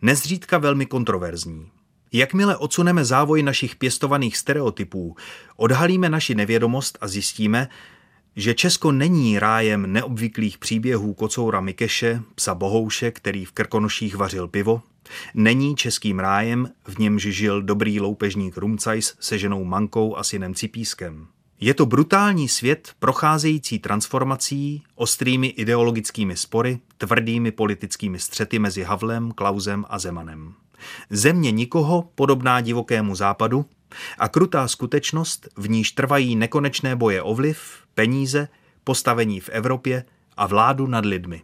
Nezřídka 0.01 0.57
velmi 0.57 0.85
kontroverzní. 0.85 1.69
Jakmile 2.11 2.57
odsuneme 2.57 3.05
závoj 3.05 3.43
našich 3.43 3.75
pěstovaných 3.75 4.37
stereotypů, 4.37 5.15
odhalíme 5.57 6.09
naši 6.09 6.35
nevědomost 6.35 6.97
a 7.01 7.07
zjistíme, 7.07 7.67
že 8.35 8.53
Česko 8.53 8.91
není 8.91 9.39
rájem 9.39 9.93
neobvyklých 9.93 10.57
příběhů 10.57 11.13
kocoura 11.13 11.61
Mikeše, 11.61 12.21
psa 12.35 12.55
Bohouše, 12.55 13.11
který 13.11 13.45
v 13.45 13.51
Krkonoších 13.51 14.15
vařil 14.15 14.47
pivo, 14.47 14.81
Není 15.33 15.75
českým 15.75 16.19
rájem, 16.19 16.69
v 16.87 16.99
němž 16.99 17.21
žil 17.21 17.61
dobrý 17.61 17.99
loupežník 17.99 18.57
Rumcajs 18.57 19.15
se 19.19 19.37
ženou 19.37 19.63
Mankou 19.63 20.15
a 20.15 20.23
synem 20.23 20.55
Cipískem. 20.55 21.27
Je 21.59 21.73
to 21.73 21.85
brutální 21.85 22.47
svět 22.47 22.91
procházející 22.99 23.79
transformací, 23.79 24.83
ostrými 24.95 25.47
ideologickými 25.47 26.35
spory, 26.35 26.79
tvrdými 26.97 27.51
politickými 27.51 28.19
střety 28.19 28.59
mezi 28.59 28.83
Havlem, 28.83 29.31
Klausem 29.31 29.85
a 29.89 29.99
Zemanem. 29.99 30.53
Země 31.09 31.51
nikoho, 31.51 32.09
podobná 32.15 32.61
divokému 32.61 33.15
západu, 33.15 33.65
a 34.17 34.27
krutá 34.27 34.67
skutečnost, 34.67 35.47
v 35.57 35.69
níž 35.69 35.91
trvají 35.91 36.35
nekonečné 36.35 36.95
boje 36.95 37.21
o 37.21 37.35
vliv, 37.35 37.59
peníze, 37.93 38.47
postavení 38.83 39.39
v 39.39 39.49
Evropě 39.49 40.05
a 40.37 40.47
vládu 40.47 40.87
nad 40.87 41.05
lidmi. 41.05 41.41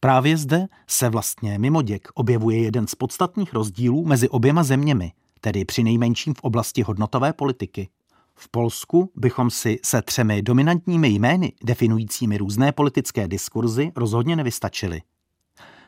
Právě 0.00 0.36
zde 0.36 0.66
se 0.86 1.08
vlastně 1.08 1.58
mimo 1.58 1.82
děk 1.82 2.08
objevuje 2.14 2.58
jeden 2.58 2.86
z 2.86 2.94
podstatných 2.94 3.52
rozdílů 3.52 4.04
mezi 4.04 4.28
oběma 4.28 4.62
zeměmi, 4.62 5.12
tedy 5.40 5.64
při 5.64 5.82
nejmenším 5.82 6.34
v 6.34 6.40
oblasti 6.40 6.82
hodnotové 6.82 7.32
politiky. 7.32 7.88
V 8.34 8.48
Polsku 8.48 9.12
bychom 9.16 9.50
si 9.50 9.78
se 9.84 10.02
třemi 10.02 10.42
dominantními 10.42 11.08
jmény 11.08 11.52
definujícími 11.64 12.38
různé 12.38 12.72
politické 12.72 13.28
diskurzy 13.28 13.92
rozhodně 13.96 14.36
nevystačili. 14.36 15.02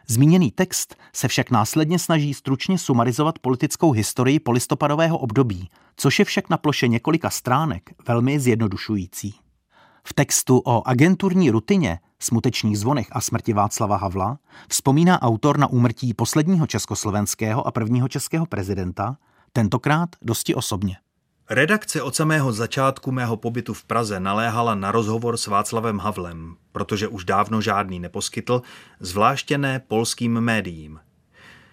Zmíněný 0.07 0.51
text 0.51 0.97
se 1.13 1.29
však 1.29 1.51
následně 1.51 1.99
snaží 1.99 2.35
stručně 2.35 2.79
sumarizovat 2.79 3.39
politickou 3.39 3.93
historii 3.93 4.41
polistopadového 4.41 5.19
období, 5.19 5.69
což 5.97 6.19
je 6.19 6.25
však 6.25 6.51
na 6.51 6.57
ploše 6.57 6.89
několika 6.89 7.31
stránek 7.31 7.91
velmi 8.09 8.41
zjednodušující. 8.41 9.35
V 10.11 10.15
textu 10.15 10.63
o 10.65 10.89
agenturní 10.89 11.51
rutině, 11.51 11.99
smutečných 12.19 12.79
zvonech 12.79 13.07
a 13.13 13.21
smrti 13.21 13.53
Václava 13.53 13.97
Havla 13.97 14.39
vzpomíná 14.69 15.23
autor 15.23 15.59
na 15.59 15.67
úmrtí 15.67 16.15
posledního 16.15 16.67
československého 16.67 17.67
a 17.67 17.71
prvního 17.71 18.09
českého 18.09 18.47
prezidenta, 18.47 19.17
tentokrát 19.53 20.09
dosti 20.23 20.55
osobně. 20.55 20.97
Redakce 21.51 22.03
od 22.03 22.15
samého 22.15 22.53
začátku 22.53 23.13
mého 23.13 23.37
pobytu 23.37 23.75
v 23.75 23.85
Praze 23.85 24.21
naléhala 24.21 24.75
na 24.75 24.93
rozhovor 24.93 25.37
s 25.37 25.47
Václavem 25.47 25.99
Havlem, 25.99 26.57
protože 26.73 27.09
už 27.09 27.25
dávno 27.25 27.61
žádný 27.61 28.01
neposkytl, 28.01 28.63
zvláště 29.01 29.59
ne 29.59 29.81
polským 29.89 30.41
médiím. 30.41 31.01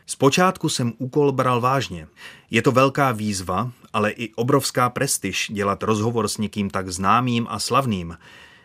Zpočátku 0.05 0.69
jsem 0.69 0.93
úkol 0.97 1.31
bral 1.31 1.61
vážně. 1.61 2.07
Je 2.51 2.61
to 2.61 2.71
velká 2.71 3.11
výzva, 3.11 3.71
ale 3.93 4.11
i 4.11 4.33
obrovská 4.33 4.89
prestiž 4.89 5.51
dělat 5.53 5.83
rozhovor 5.83 6.27
s 6.27 6.37
někým 6.37 6.69
tak 6.69 6.89
známým 6.89 7.47
a 7.49 7.59
slavným. 7.59 8.17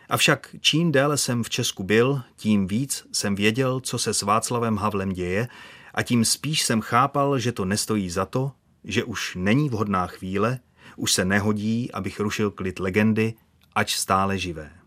Avšak 0.09 0.55
čím 0.61 0.91
déle 0.91 1.17
jsem 1.17 1.43
v 1.43 1.49
Česku 1.49 1.83
byl, 1.83 2.21
tím 2.35 2.67
víc 2.67 3.07
jsem 3.11 3.35
věděl, 3.35 3.79
co 3.79 3.97
se 3.97 4.13
s 4.13 4.21
Václavem 4.21 4.77
Havlem 4.77 5.13
děje 5.13 5.47
a 5.93 6.03
tím 6.03 6.25
spíš 6.25 6.63
jsem 6.63 6.81
chápal, 6.81 7.39
že 7.39 7.51
to 7.51 7.65
nestojí 7.65 8.09
za 8.09 8.25
to, 8.25 8.51
že 8.83 9.03
už 9.03 9.37
není 9.39 9.69
vhodná 9.69 10.07
chvíle, 10.07 10.59
už 10.95 11.11
se 11.11 11.25
nehodí, 11.25 11.91
abych 11.91 12.19
rušil 12.19 12.51
klid 12.51 12.79
legendy, 12.79 13.33
ač 13.75 13.95
stále 13.95 14.37
živé. 14.37 14.80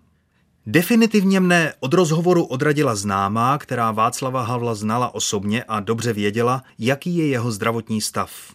Definitivně 0.67 1.41
mne 1.41 1.75
od 1.81 1.95
rozhovoru 1.95 2.45
odradila 2.45 2.95
známá, 2.95 3.59
která 3.59 3.93
Václava 3.93 4.43
Havla 4.43 4.75
znala 4.75 5.15
osobně 5.15 5.65
a 5.65 5.81
dobře 5.81 6.13
věděla, 6.13 6.63
jaký 6.79 7.17
je 7.17 7.27
jeho 7.27 7.51
zdravotní 7.53 8.01
stav. 8.01 8.55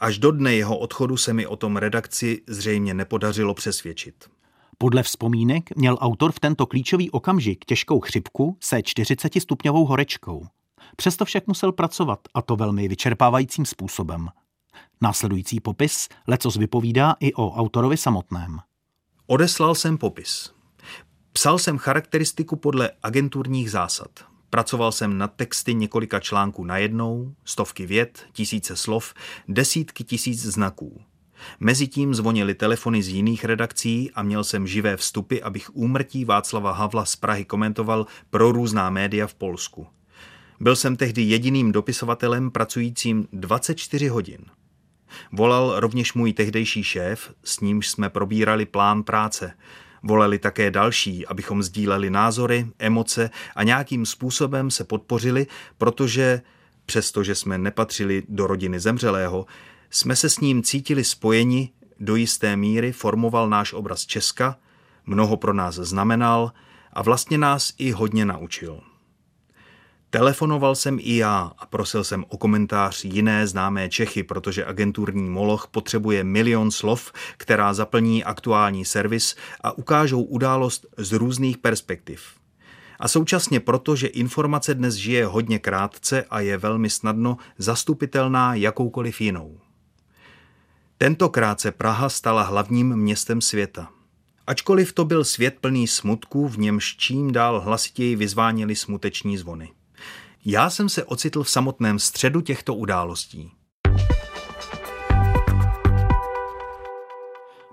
Až 0.00 0.18
do 0.18 0.30
dne 0.30 0.54
jeho 0.54 0.78
odchodu 0.78 1.16
se 1.16 1.32
mi 1.32 1.46
o 1.46 1.56
tom 1.56 1.76
redakci 1.76 2.42
zřejmě 2.46 2.94
nepodařilo 2.94 3.54
přesvědčit. 3.54 4.14
Podle 4.78 5.02
vzpomínek 5.02 5.76
měl 5.76 5.98
autor 6.00 6.32
v 6.32 6.40
tento 6.40 6.66
klíčový 6.66 7.10
okamžik 7.10 7.64
těžkou 7.64 8.00
chřipku 8.00 8.56
se 8.60 8.76
40-stupňovou 8.76 9.86
horečkou. 9.86 10.46
Přesto 10.96 11.24
však 11.24 11.46
musel 11.46 11.72
pracovat, 11.72 12.18
a 12.34 12.42
to 12.42 12.56
velmi 12.56 12.88
vyčerpávajícím 12.88 13.66
způsobem. 13.66 14.28
Následující 15.00 15.60
popis 15.60 16.08
lecos 16.28 16.56
vypovídá 16.56 17.14
i 17.20 17.34
o 17.34 17.52
autorovi 17.52 17.96
samotném. 17.96 18.58
Odeslal 19.26 19.74
jsem 19.74 19.98
popis. 19.98 20.55
Psal 21.36 21.58
jsem 21.58 21.78
charakteristiku 21.78 22.56
podle 22.56 22.90
agenturních 23.02 23.70
zásad. 23.70 24.10
Pracoval 24.50 24.92
jsem 24.92 25.18
na 25.18 25.28
texty 25.28 25.74
několika 25.74 26.20
článků 26.20 26.64
najednou, 26.64 27.34
stovky 27.44 27.86
vět, 27.86 28.26
tisíce 28.32 28.76
slov, 28.76 29.14
desítky 29.48 30.04
tisíc 30.04 30.42
znaků. 30.42 31.02
Mezitím 31.60 32.14
zvonily 32.14 32.54
telefony 32.54 33.02
z 33.02 33.08
jiných 33.08 33.44
redakcí 33.44 34.10
a 34.14 34.22
měl 34.22 34.44
jsem 34.44 34.66
živé 34.66 34.96
vstupy, 34.96 35.38
abych 35.42 35.76
úmrtí 35.76 36.24
Václava 36.24 36.72
Havla 36.72 37.04
z 37.04 37.16
Prahy 37.16 37.44
komentoval 37.44 38.06
pro 38.30 38.52
různá 38.52 38.90
média 38.90 39.26
v 39.26 39.34
Polsku. 39.34 39.86
Byl 40.60 40.76
jsem 40.76 40.96
tehdy 40.96 41.22
jediným 41.22 41.72
dopisovatelem 41.72 42.50
pracujícím 42.50 43.28
24 43.32 44.08
hodin. 44.08 44.40
Volal 45.32 45.80
rovněž 45.80 46.14
můj 46.14 46.32
tehdejší 46.32 46.84
šéf, 46.84 47.34
s 47.44 47.60
nímž 47.60 47.88
jsme 47.88 48.10
probírali 48.10 48.66
plán 48.66 49.02
práce. 49.02 49.52
Volali 50.02 50.38
také 50.38 50.70
další, 50.70 51.26
abychom 51.26 51.62
sdíleli 51.62 52.10
názory, 52.10 52.66
emoce 52.78 53.30
a 53.56 53.62
nějakým 53.62 54.06
způsobem 54.06 54.70
se 54.70 54.84
podpořili, 54.84 55.46
protože, 55.78 56.42
přestože 56.86 57.34
jsme 57.34 57.58
nepatřili 57.58 58.22
do 58.28 58.46
rodiny 58.46 58.80
zemřelého, 58.80 59.46
jsme 59.90 60.16
se 60.16 60.28
s 60.28 60.40
ním 60.40 60.62
cítili 60.62 61.04
spojeni, 61.04 61.70
do 62.00 62.16
jisté 62.16 62.56
míry 62.56 62.92
formoval 62.92 63.48
náš 63.48 63.72
obraz 63.72 64.06
Česka, 64.06 64.56
mnoho 65.06 65.36
pro 65.36 65.52
nás 65.52 65.74
znamenal 65.74 66.52
a 66.92 67.02
vlastně 67.02 67.38
nás 67.38 67.72
i 67.78 67.90
hodně 67.90 68.24
naučil. 68.24 68.80
Telefonoval 70.10 70.74
jsem 70.74 70.98
i 71.00 71.16
já 71.16 71.52
a 71.58 71.66
prosil 71.66 72.04
jsem 72.04 72.24
o 72.28 72.36
komentář 72.36 73.04
jiné 73.04 73.46
známé 73.46 73.88
Čechy, 73.88 74.22
protože 74.22 74.66
agenturní 74.66 75.30
moloch 75.30 75.66
potřebuje 75.70 76.24
milion 76.24 76.70
slov, 76.70 77.12
která 77.36 77.74
zaplní 77.74 78.24
aktuální 78.24 78.84
servis 78.84 79.36
a 79.60 79.78
ukážou 79.78 80.22
událost 80.22 80.86
z 80.96 81.12
různých 81.12 81.58
perspektiv. 81.58 82.22
A 82.98 83.08
současně 83.08 83.60
proto, 83.60 83.96
že 83.96 84.06
informace 84.06 84.74
dnes 84.74 84.94
žije 84.94 85.26
hodně 85.26 85.58
krátce 85.58 86.24
a 86.30 86.40
je 86.40 86.58
velmi 86.58 86.90
snadno 86.90 87.36
zastupitelná 87.58 88.54
jakoukoliv 88.54 89.20
jinou. 89.20 89.60
Tentokrát 90.98 91.60
se 91.60 91.72
Praha 91.72 92.08
stala 92.08 92.42
hlavním 92.42 92.96
městem 92.96 93.40
světa. 93.40 93.90
Ačkoliv 94.46 94.92
to 94.92 95.04
byl 95.04 95.24
svět 95.24 95.56
plný 95.60 95.86
smutků, 95.86 96.48
v 96.48 96.58
němž 96.58 96.96
čím 96.96 97.32
dál 97.32 97.60
hlasitěji 97.60 98.16
vyzváněli 98.16 98.76
smuteční 98.76 99.38
zvony. 99.38 99.75
Já 100.48 100.70
jsem 100.70 100.88
se 100.88 101.04
ocitl 101.04 101.42
v 101.42 101.50
samotném 101.50 101.98
středu 101.98 102.40
těchto 102.40 102.74
událostí. 102.74 103.50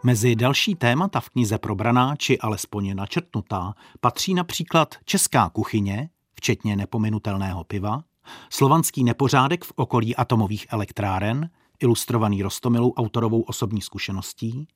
Mezi 0.03 0.35
další 0.35 0.75
témata 0.75 1.19
v 1.19 1.29
knize 1.29 1.57
probraná 1.57 2.15
či 2.15 2.39
alespoň 2.39 2.95
načrtnutá 2.95 3.73
patří 3.99 4.33
například 4.33 4.95
česká 5.05 5.49
kuchyně, 5.49 6.09
včetně 6.35 6.75
nepominutelného 6.75 7.63
piva, 7.63 8.03
slovanský 8.49 9.03
nepořádek 9.03 9.65
v 9.65 9.73
okolí 9.75 10.15
atomových 10.15 10.67
elektráren, 10.69 11.49
ilustrovaný 11.79 12.43
Rostomilou 12.43 12.93
autorovou 12.93 13.41
osobní 13.41 13.81
zkušeností, 13.81 14.67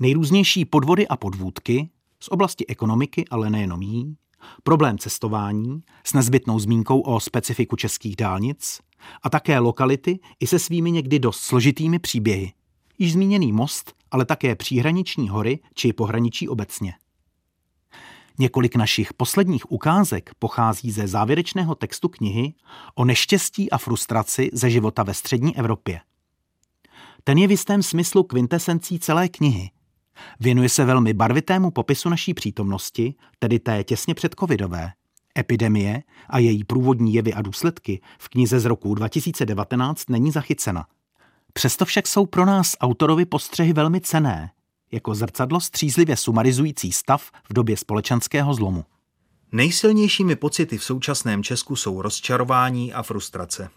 nejrůznější 0.00 0.64
podvody 0.64 1.08
a 1.08 1.16
podvůdky 1.16 1.90
z 2.20 2.28
oblasti 2.28 2.66
ekonomiky, 2.66 3.24
ale 3.30 3.50
nejenom 3.50 3.82
jí, 3.82 4.16
problém 4.62 4.98
cestování 4.98 5.82
s 6.04 6.14
nezbytnou 6.14 6.58
zmínkou 6.58 7.00
o 7.00 7.20
specifiku 7.20 7.76
českých 7.76 8.16
dálnic 8.16 8.80
a 9.22 9.30
také 9.30 9.58
lokality 9.58 10.18
i 10.40 10.46
se 10.46 10.58
svými 10.58 10.90
někdy 10.90 11.18
dost 11.18 11.40
složitými 11.40 11.98
příběhy. 11.98 12.52
Již 12.98 13.12
zmíněný 13.12 13.52
most, 13.52 13.92
ale 14.10 14.24
také 14.24 14.54
příhraniční 14.54 15.28
hory 15.28 15.58
či 15.74 15.92
pohraničí 15.92 16.48
obecně. 16.48 16.94
Několik 18.38 18.76
našich 18.76 19.14
posledních 19.14 19.72
ukázek 19.72 20.30
pochází 20.38 20.90
ze 20.90 21.06
závěrečného 21.06 21.74
textu 21.74 22.08
knihy 22.08 22.54
o 22.94 23.04
neštěstí 23.04 23.70
a 23.70 23.78
frustraci 23.78 24.50
ze 24.52 24.70
života 24.70 25.02
ve 25.02 25.14
střední 25.14 25.56
Evropě. 25.56 26.00
Ten 27.24 27.38
je 27.38 27.48
v 27.48 27.50
jistém 27.50 27.82
smyslu 27.82 28.22
kvintesencí 28.22 28.98
celé 28.98 29.28
knihy. 29.28 29.70
Věnuje 30.40 30.68
se 30.68 30.84
velmi 30.84 31.14
barvitému 31.14 31.70
popisu 31.70 32.08
naší 32.08 32.34
přítomnosti, 32.34 33.14
tedy 33.38 33.58
té 33.58 33.84
těsně 33.84 34.14
předcovidové. 34.14 34.92
Epidemie 35.38 36.02
a 36.28 36.38
její 36.38 36.64
průvodní 36.64 37.14
jevy 37.14 37.34
a 37.34 37.42
důsledky 37.42 38.00
v 38.18 38.28
knize 38.28 38.60
z 38.60 38.64
roku 38.64 38.94
2019 38.94 40.10
není 40.10 40.30
zachycena. 40.30 40.86
Přesto 41.52 41.84
však 41.84 42.06
jsou 42.06 42.26
pro 42.26 42.44
nás 42.44 42.76
autorovi 42.80 43.24
postřehy 43.24 43.72
velmi 43.72 44.00
cené, 44.00 44.50
jako 44.92 45.14
zrcadlo 45.14 45.60
střízlivě 45.60 46.16
sumarizující 46.16 46.92
stav 46.92 47.30
v 47.50 47.52
době 47.52 47.76
společenského 47.76 48.54
zlomu. 48.54 48.84
Nejsilnějšími 49.52 50.36
pocity 50.36 50.78
v 50.78 50.84
současném 50.84 51.42
Česku 51.42 51.76
jsou 51.76 52.02
rozčarování 52.02 52.92
a 52.92 53.02
frustrace. 53.02 53.70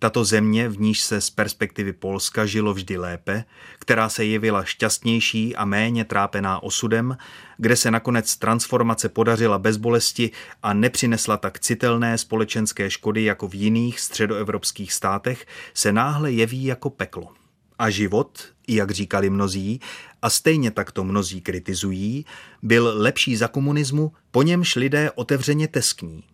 Tato 0.00 0.24
země, 0.24 0.68
v 0.68 0.80
níž 0.80 1.00
se 1.00 1.20
z 1.20 1.30
perspektivy 1.30 1.92
Polska 1.92 2.46
žilo 2.46 2.74
vždy 2.74 2.96
lépe, 2.96 3.44
která 3.78 4.08
se 4.08 4.24
jevila 4.24 4.64
šťastnější 4.64 5.56
a 5.56 5.64
méně 5.64 6.04
trápená 6.04 6.62
osudem, 6.62 7.16
kde 7.56 7.76
se 7.76 7.90
nakonec 7.90 8.36
transformace 8.36 9.08
podařila 9.08 9.58
bez 9.58 9.76
bolesti 9.76 10.30
a 10.62 10.72
nepřinesla 10.72 11.36
tak 11.36 11.60
citelné 11.60 12.18
společenské 12.18 12.90
škody 12.90 13.24
jako 13.24 13.48
v 13.48 13.54
jiných 13.54 14.00
středoevropských 14.00 14.92
státech, 14.92 15.46
se 15.74 15.92
náhle 15.92 16.32
jeví 16.32 16.64
jako 16.64 16.90
peklo. 16.90 17.32
A 17.78 17.90
život, 17.90 18.38
jak 18.68 18.90
říkali 18.90 19.30
mnozí, 19.30 19.80
a 20.22 20.30
stejně 20.30 20.70
tak 20.70 20.92
to 20.92 21.04
mnozí 21.04 21.40
kritizují, 21.40 22.26
byl 22.62 22.92
lepší 22.96 23.36
za 23.36 23.48
komunismu, 23.48 24.12
po 24.30 24.42
němž 24.42 24.76
lidé 24.76 25.10
otevřeně 25.14 25.68
teskní. 25.68 26.24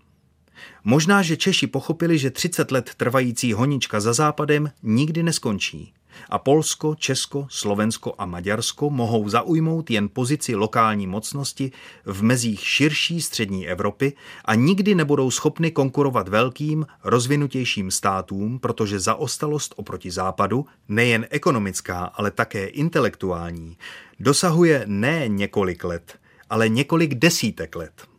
Možná, 0.85 1.23
že 1.23 1.37
Češi 1.37 1.67
pochopili, 1.67 2.19
že 2.19 2.31
30 2.31 2.71
let 2.71 2.91
trvající 2.97 3.53
honička 3.53 4.01
za 4.01 4.13
západem 4.13 4.71
nikdy 4.83 5.23
neskončí 5.23 5.93
a 6.29 6.39
Polsko, 6.39 6.95
Česko, 6.95 7.47
Slovensko 7.51 8.15
a 8.19 8.27
Maďarsko 8.27 8.91
mohou 8.91 9.29
zaujmout 9.29 9.91
jen 9.91 10.09
pozici 10.09 10.55
lokální 10.55 11.07
mocnosti 11.07 11.73
v 12.05 12.23
mezích 12.23 12.61
širší 12.61 13.23
střední 13.23 13.69
Evropy 13.69 14.13
a 14.45 14.55
nikdy 14.55 14.95
nebudou 14.95 15.31
schopny 15.31 15.71
konkurovat 15.71 16.29
velkým, 16.29 16.87
rozvinutějším 17.05 17.91
státům, 17.91 18.59
protože 18.59 19.01
zaostalost 19.01 19.75
oproti 19.77 20.11
západu, 20.11 20.67
nejen 20.89 21.27
ekonomická, 21.31 22.05
ale 22.05 22.31
také 22.31 22.67
intelektuální, 22.67 23.77
dosahuje 24.21 24.85
ne 24.87 25.29
několik 25.29 25.85
let, 25.85 26.19
ale 26.51 26.69
několik 26.69 27.15
desítek 27.15 27.77
let. 27.77 28.14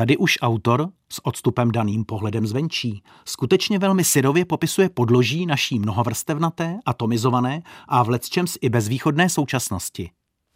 Tady 0.00 0.16
už 0.16 0.38
autor 0.42 0.88
s 1.12 1.26
odstupem 1.26 1.70
daným 1.70 2.04
pohledem 2.04 2.46
zvenčí 2.46 3.02
skutečně 3.24 3.78
velmi 3.78 4.04
syrově 4.04 4.44
popisuje 4.44 4.88
podloží 4.88 5.46
naší 5.46 5.78
mnohovrstevnaté, 5.78 6.78
atomizované 6.86 7.62
a 7.88 8.02
v 8.02 8.08
lecčems 8.08 8.56
i 8.60 8.68
bezvýchodné 8.68 9.28
současnosti. 9.28 10.10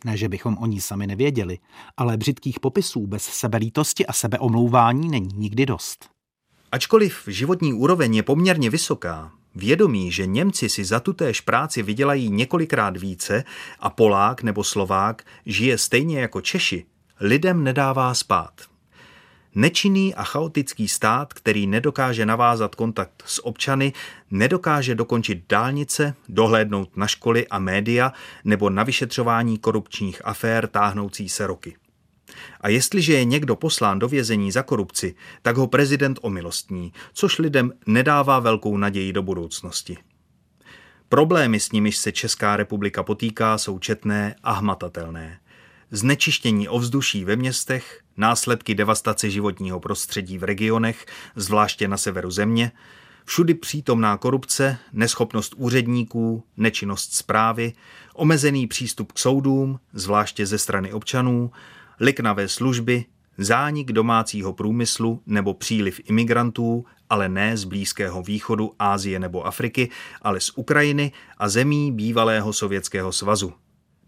Ne, 0.05 0.17
že 0.17 0.29
bychom 0.29 0.59
o 0.59 0.67
ní 0.67 0.81
sami 0.81 1.07
nevěděli, 1.07 1.59
ale 1.97 2.17
břitkých 2.17 2.61
popisů 2.61 3.07
bez 3.07 3.23
sebelítosti 3.23 4.07
a 4.07 4.13
sebeomlouvání 4.13 5.09
není 5.09 5.29
nikdy 5.35 5.67
dost. 5.67 6.09
Ačkoliv 6.73 7.23
životní 7.27 7.73
úroveň 7.73 8.15
je 8.15 8.23
poměrně 8.23 8.71
vysoká, 8.71 9.33
vědomí, 9.55 10.13
že 10.13 10.27
Němci 10.27 10.69
si 10.69 10.85
za 10.85 11.01
tutéž 11.01 11.41
práci 11.41 11.83
vydělají 11.83 12.31
několikrát 12.31 12.97
více 12.97 13.45
a 13.81 13.91
Polák 13.91 14.43
nebo 14.43 14.65
Slovák 14.65 15.23
žije 15.47 15.79
stejně 15.79 16.21
jako 16.21 16.41
Češi, 16.41 16.85
lidem 17.21 17.65
nedává 17.65 18.15
spát. 18.15 18.74
Nečinný 19.55 20.15
a 20.15 20.25
chaotický 20.25 20.89
stát, 20.89 21.35
který 21.35 21.67
nedokáže 21.67 22.27
navázat 22.27 22.75
kontakt 22.75 23.23
s 23.27 23.47
občany, 23.47 23.93
nedokáže 24.31 24.95
dokončit 24.95 25.45
dálnice, 25.49 26.15
dohlédnout 26.29 26.97
na 26.97 27.07
školy 27.07 27.49
a 27.49 27.59
média 27.59 28.13
nebo 28.45 28.71
na 28.71 28.83
vyšetřování 28.83 29.59
korupčních 29.59 30.23
afér 30.25 30.67
táhnoucí 30.67 31.29
se 31.29 31.47
roky. 31.47 31.77
A 32.61 32.69
jestliže 32.69 33.13
je 33.13 33.25
někdo 33.25 33.57
poslán 33.57 33.99
do 33.99 34.09
vězení 34.09 34.53
za 34.53 34.63
korupci, 34.63 35.15
tak 35.43 35.57
ho 35.57 35.67
prezident 35.67 36.19
omilostní, 36.23 36.93
což 37.13 37.39
lidem 37.39 37.73
nedává 37.87 38.39
velkou 38.39 38.77
naději 38.77 39.13
do 39.13 39.23
budoucnosti. 39.23 39.97
Problémy, 41.09 41.61
s 41.61 41.73
nimiž 41.73 41.97
se 41.97 42.13
Česká 42.13 42.57
republika 42.57 43.03
potýká, 43.03 43.59
jsou 43.59 43.79
četné 43.79 44.37
a 44.43 44.53
hmatatelné. 44.53 45.41
znečištění 45.91 46.69
ovzduší 46.69 47.25
ve 47.25 47.37
městech, 47.37 48.04
následky 48.17 48.75
devastace 48.75 49.31
životního 49.31 49.81
prostředí 49.81 50.39
v 50.39 50.45
regionech, 50.45 51.07
zvláště 51.37 51.89
na 51.89 51.97
severu 51.97 52.31
země, 52.31 52.73
všudy 53.25 53.55
přítomná 53.55 54.17
korupce, 54.17 54.79
neschopnost 54.93 55.55
úředníků, 55.57 56.45
nečinnost 56.57 57.15
zprávy, 57.15 57.73
omezený 58.15 58.67
přístup 58.67 59.13
k 59.13 59.19
soudům, 59.19 59.81
zvláště 59.93 60.47
ze 60.47 60.59
strany 60.59 60.93
občanů, 60.93 61.51
liknavé 62.01 62.49
služby, 62.49 63.05
zánik 63.39 63.93
domácího 63.93 64.53
průmyslu 64.53 65.23
nebo 65.27 65.55
příliv 65.55 66.01
imigrantů, 66.05 66.85
ale 67.11 67.29
ne 67.29 67.57
z 67.57 67.65
Blízkého 67.65 68.23
východu, 68.23 68.73
Ázie 68.79 69.19
nebo 69.19 69.47
Afriky, 69.47 69.91
ale 70.23 70.41
z 70.41 70.51
Ukrajiny 70.57 71.13
a 71.39 71.49
zemí 71.49 71.93
bývalého 71.93 72.53
Sovětského 72.53 73.13
svazu. 73.13 73.53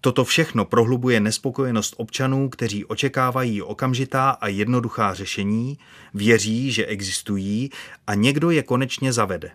Toto 0.01 0.25
všechno 0.25 0.65
prohlubuje 0.65 1.21
nespokojenost 1.21 1.95
občanů, 1.97 2.49
kteří 2.49 2.85
očekávají 2.85 3.63
okamžitá 3.63 4.31
a 4.31 4.49
jednoduchá 4.49 5.15
řešení, 5.15 5.79
věří, 6.15 6.73
že 6.73 6.87
existují 6.87 7.71
a 8.07 8.15
někdo 8.15 8.51
je 8.51 8.63
konečně 8.63 9.13
zavede. 9.13 9.51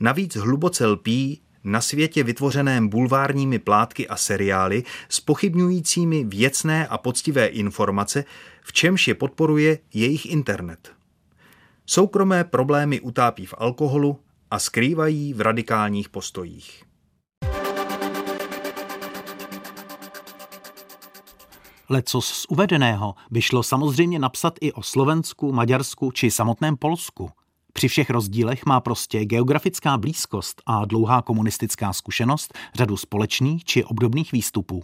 Navíc 0.00 0.36
hluboce 0.36 0.86
lpí 0.86 1.40
na 1.64 1.80
světě 1.80 2.22
vytvořeném 2.22 2.88
bulvárními 2.88 3.58
plátky 3.58 4.08
a 4.08 4.16
seriály 4.16 4.84
s 5.08 5.20
pochybňujícími 5.20 6.24
věcné 6.24 6.86
a 6.86 6.98
poctivé 6.98 7.46
informace, 7.46 8.24
v 8.62 8.72
čemž 8.72 9.08
je 9.08 9.14
podporuje 9.14 9.78
jejich 9.94 10.26
internet. 10.26 10.92
Soukromé 11.86 12.44
problémy 12.44 13.00
utápí 13.00 13.46
v 13.46 13.54
alkoholu 13.58 14.20
a 14.50 14.58
skrývají 14.58 15.34
v 15.34 15.40
radikálních 15.40 16.08
postojích. 16.08 16.85
Lecos 21.88 22.26
z 22.26 22.46
uvedeného 22.48 23.14
by 23.30 23.42
šlo 23.42 23.62
samozřejmě 23.62 24.18
napsat 24.18 24.54
i 24.60 24.72
o 24.72 24.82
Slovensku, 24.82 25.52
Maďarsku 25.52 26.10
či 26.10 26.30
samotném 26.30 26.76
Polsku. 26.76 27.30
Při 27.72 27.88
všech 27.88 28.10
rozdílech 28.10 28.66
má 28.66 28.80
prostě 28.80 29.24
geografická 29.24 29.98
blízkost 29.98 30.62
a 30.66 30.84
dlouhá 30.84 31.22
komunistická 31.22 31.92
zkušenost 31.92 32.54
řadu 32.74 32.96
společných 32.96 33.64
či 33.64 33.84
obdobných 33.84 34.32
výstupů. 34.32 34.82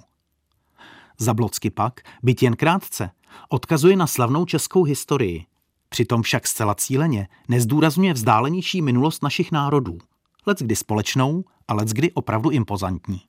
Zablocky 1.18 1.70
pak, 1.70 2.00
byt 2.22 2.42
jen 2.42 2.56
krátce, 2.56 3.10
odkazuje 3.48 3.96
na 3.96 4.06
slavnou 4.06 4.44
českou 4.44 4.82
historii. 4.82 5.46
Přitom 5.88 6.22
však 6.22 6.46
zcela 6.46 6.74
cíleně 6.74 7.28
nezdůrazňuje 7.48 8.12
vzdálenější 8.12 8.82
minulost 8.82 9.22
našich 9.22 9.52
národů. 9.52 9.98
Lec 10.46 10.58
kdy 10.58 10.76
společnou 10.76 11.44
a 11.68 11.74
lec 11.74 11.92
kdy 11.92 12.12
opravdu 12.12 12.50
impozantní. 12.50 13.20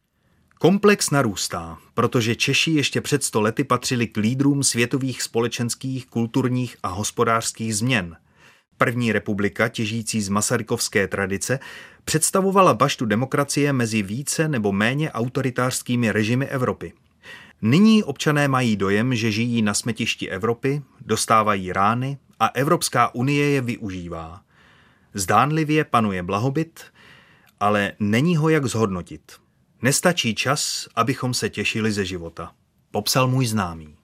Komplex 0.60 1.10
narůstá, 1.10 1.78
protože 1.94 2.36
Češi 2.36 2.72
ještě 2.72 3.02
před 3.02 3.24
sto 3.24 3.42
lety 3.42 3.64
patřili 3.64 4.08
k 4.08 4.18
lídrům 4.18 4.64
světových 4.64 5.22
společenských, 5.22 6.06
kulturních 6.06 6.78
a 6.84 6.88
hospodářských 6.88 7.76
změn. 7.76 8.18
První 8.78 9.12
republika, 9.12 9.68
těžící 9.68 10.22
z 10.22 10.30
masarykovské 10.30 11.08
tradice, 11.08 11.60
představovala 12.06 12.74
baštu 12.74 13.06
demokracie 13.06 13.74
mezi 13.74 14.02
více 14.02 14.48
nebo 14.48 14.72
méně 14.72 15.12
autoritářskými 15.12 16.12
režimy 16.12 16.46
Evropy. 16.46 16.94
Nyní 17.62 18.04
občané 18.04 18.48
mají 18.48 18.76
dojem, 18.76 19.16
že 19.16 19.32
žijí 19.32 19.62
na 19.62 19.74
smetišti 19.74 20.30
Evropy, 20.30 20.82
dostávají 21.02 21.74
rány 21.74 22.18
a 22.40 22.48
Evropská 22.48 23.16
unie 23.16 23.50
je 23.50 23.62
využívá. 23.62 24.42
Zdánlivě 25.14 25.84
panuje 25.84 26.24
blahobyt, 26.24 26.84
ale 27.60 27.92
není 28.00 28.38
ho 28.38 28.50
jak 28.50 28.66
zhodnotit. 28.66 29.43
Nestačí 29.84 30.36
čas, 30.36 30.88
abychom 30.96 31.34
se 31.34 31.50
těšili 31.50 31.92
ze 31.92 32.06
života, 32.06 32.52
popsal 32.92 33.28
můj 33.28 33.48
známý. 33.48 33.96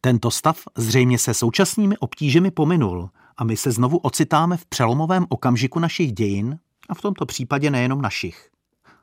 Tento 0.00 0.30
stav 0.30 0.60
zřejmě 0.76 1.18
se 1.18 1.34
současnými 1.34 1.96
obtížemi 1.98 2.50
pominul 2.50 3.10
a 3.36 3.44
my 3.44 3.56
se 3.56 3.70
znovu 3.70 3.98
ocitáme 3.98 4.56
v 4.56 4.66
přelomovém 4.66 5.26
okamžiku 5.28 5.78
našich 5.78 6.12
dějin 6.12 6.58
a 6.88 6.94
v 6.94 7.00
tomto 7.00 7.26
případě 7.26 7.70
nejenom 7.70 8.02
našich. 8.02 8.50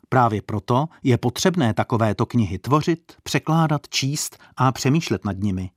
Právě 0.10 0.42
proto 0.42 0.86
je 1.04 1.18
potřebné 1.18 1.74
takovéto 1.74 2.26
knihy 2.26 2.60
tvořit, 2.60 3.14
překládat, 3.24 3.90
číst 3.90 4.38
a 4.58 4.72
přemýšlet 4.72 5.26
nad 5.26 5.38
nimi. 5.38 5.70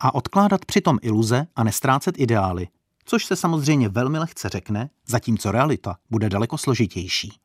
A 0.00 0.14
odkládat 0.14 0.64
přitom 0.64 0.98
iluze 1.02 1.46
a 1.56 1.64
nestrácet 1.64 2.14
ideály, 2.18 2.68
což 3.04 3.24
se 3.24 3.36
samozřejmě 3.36 3.88
velmi 3.88 4.18
lehce 4.18 4.48
řekne, 4.48 4.90
zatímco 5.06 5.52
realita 5.52 5.96
bude 6.10 6.28
daleko 6.28 6.58
složitější. 6.58 7.41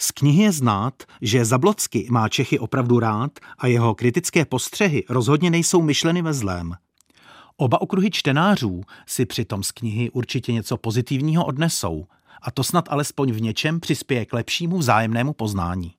Z 0.00 0.10
knihy 0.10 0.42
je 0.42 0.52
znát, 0.52 1.02
že 1.22 1.44
Zablocky 1.44 2.08
má 2.10 2.28
Čechy 2.28 2.58
opravdu 2.58 2.98
rád 2.98 3.38
a 3.58 3.66
jeho 3.66 3.94
kritické 3.94 4.44
postřehy 4.44 5.04
rozhodně 5.08 5.50
nejsou 5.50 5.82
myšleny 5.82 6.22
ve 6.22 6.32
zlém. 6.32 6.74
Oba 7.56 7.80
okruhy 7.80 8.10
čtenářů 8.10 8.80
si 9.06 9.26
přitom 9.26 9.62
z 9.62 9.72
knihy 9.72 10.10
určitě 10.10 10.52
něco 10.52 10.76
pozitivního 10.76 11.44
odnesou 11.44 12.06
a 12.42 12.50
to 12.50 12.64
snad 12.64 12.88
alespoň 12.88 13.32
v 13.32 13.40
něčem 13.40 13.80
přispěje 13.80 14.26
k 14.26 14.32
lepšímu 14.32 14.78
vzájemnému 14.78 15.32
poznání. 15.32 15.94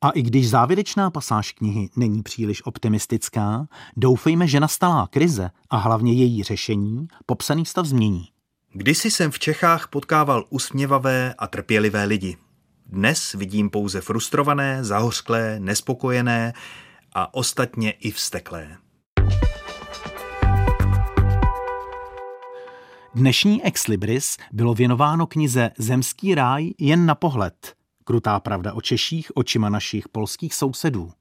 A 0.00 0.10
i 0.10 0.22
když 0.22 0.50
závěrečná 0.50 1.10
pasáž 1.10 1.52
knihy 1.52 1.90
není 1.96 2.22
příliš 2.22 2.66
optimistická, 2.66 3.66
doufejme, 3.96 4.48
že 4.48 4.60
nastalá 4.60 5.06
krize 5.06 5.50
a 5.70 5.76
hlavně 5.76 6.12
její 6.12 6.42
řešení 6.42 7.08
popsaný 7.26 7.66
stav 7.66 7.86
změní. 7.86 8.28
Kdysi 8.72 9.10
jsem 9.10 9.30
v 9.30 9.38
Čechách 9.38 9.88
potkával 9.88 10.44
usměvavé 10.50 11.34
a 11.38 11.46
trpělivé 11.46 12.04
lidi. 12.04 12.36
Dnes 12.94 13.32
vidím 13.32 13.70
pouze 13.70 14.00
frustrované, 14.00 14.84
zahořklé, 14.84 15.60
nespokojené 15.60 16.52
a 17.14 17.34
ostatně 17.34 17.90
i 17.90 18.10
vsteklé. 18.10 18.76
Dnešní 23.14 23.64
Ex 23.64 23.86
Libris 23.86 24.36
bylo 24.52 24.74
věnováno 24.74 25.26
knize 25.26 25.70
Zemský 25.78 26.34
ráj 26.34 26.70
jen 26.78 27.06
na 27.06 27.14
pohled. 27.14 27.74
Krutá 28.04 28.40
pravda 28.40 28.72
o 28.72 28.80
Češích 28.80 29.36
očima 29.36 29.68
našich 29.68 30.08
polských 30.08 30.54
sousedů. 30.54 31.12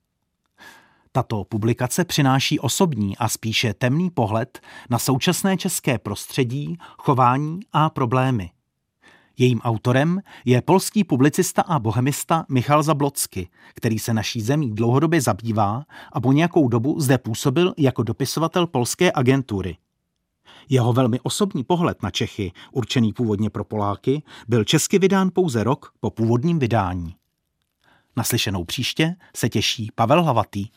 Tato 1.11 1.43
publikace 1.43 2.05
přináší 2.05 2.59
osobní 2.59 3.17
a 3.17 3.29
spíše 3.29 3.73
temný 3.73 4.09
pohled 4.09 4.59
na 4.89 4.99
současné 4.99 5.57
české 5.57 5.97
prostředí, 5.97 6.77
chování 6.97 7.59
a 7.71 7.89
problémy– 7.89 8.51
Jejím 9.37 9.59
autorem 9.61 10.21
je 10.45 10.61
polský 10.61 11.03
publicista 11.03 11.61
a 11.61 11.79
bohemista 11.79 12.45
Michal 12.49 12.83
Zablocky, 12.83 13.49
který 13.73 13.99
se 13.99 14.13
naší 14.13 14.41
zemí 14.41 14.71
dlouhodobě 14.71 15.21
zabývá 15.21 15.83
a 16.11 16.21
po 16.21 16.31
nějakou 16.31 16.67
dobu 16.67 16.99
zde 16.99 17.17
působil 17.17 17.73
jako 17.77 18.03
dopisovatel 18.03 18.67
polské 18.67 19.11
agentury. 19.15 19.77
Jeho 20.69 20.93
velmi 20.93 21.19
osobní 21.19 21.63
pohled 21.63 22.03
na 22.03 22.11
Čechy, 22.11 22.51
určený 22.71 23.13
původně 23.13 23.49
pro 23.49 23.63
Poláky, 23.63 24.23
byl 24.47 24.63
česky 24.63 24.99
vydán 24.99 25.29
pouze 25.33 25.63
rok 25.63 25.93
po 25.99 26.09
původním 26.09 26.59
vydání. 26.59 27.15
Naslyšenou 28.15 28.63
příště 28.63 29.15
se 29.35 29.49
těší 29.49 29.91
Pavel 29.95 30.23
Hlavatý. 30.23 30.67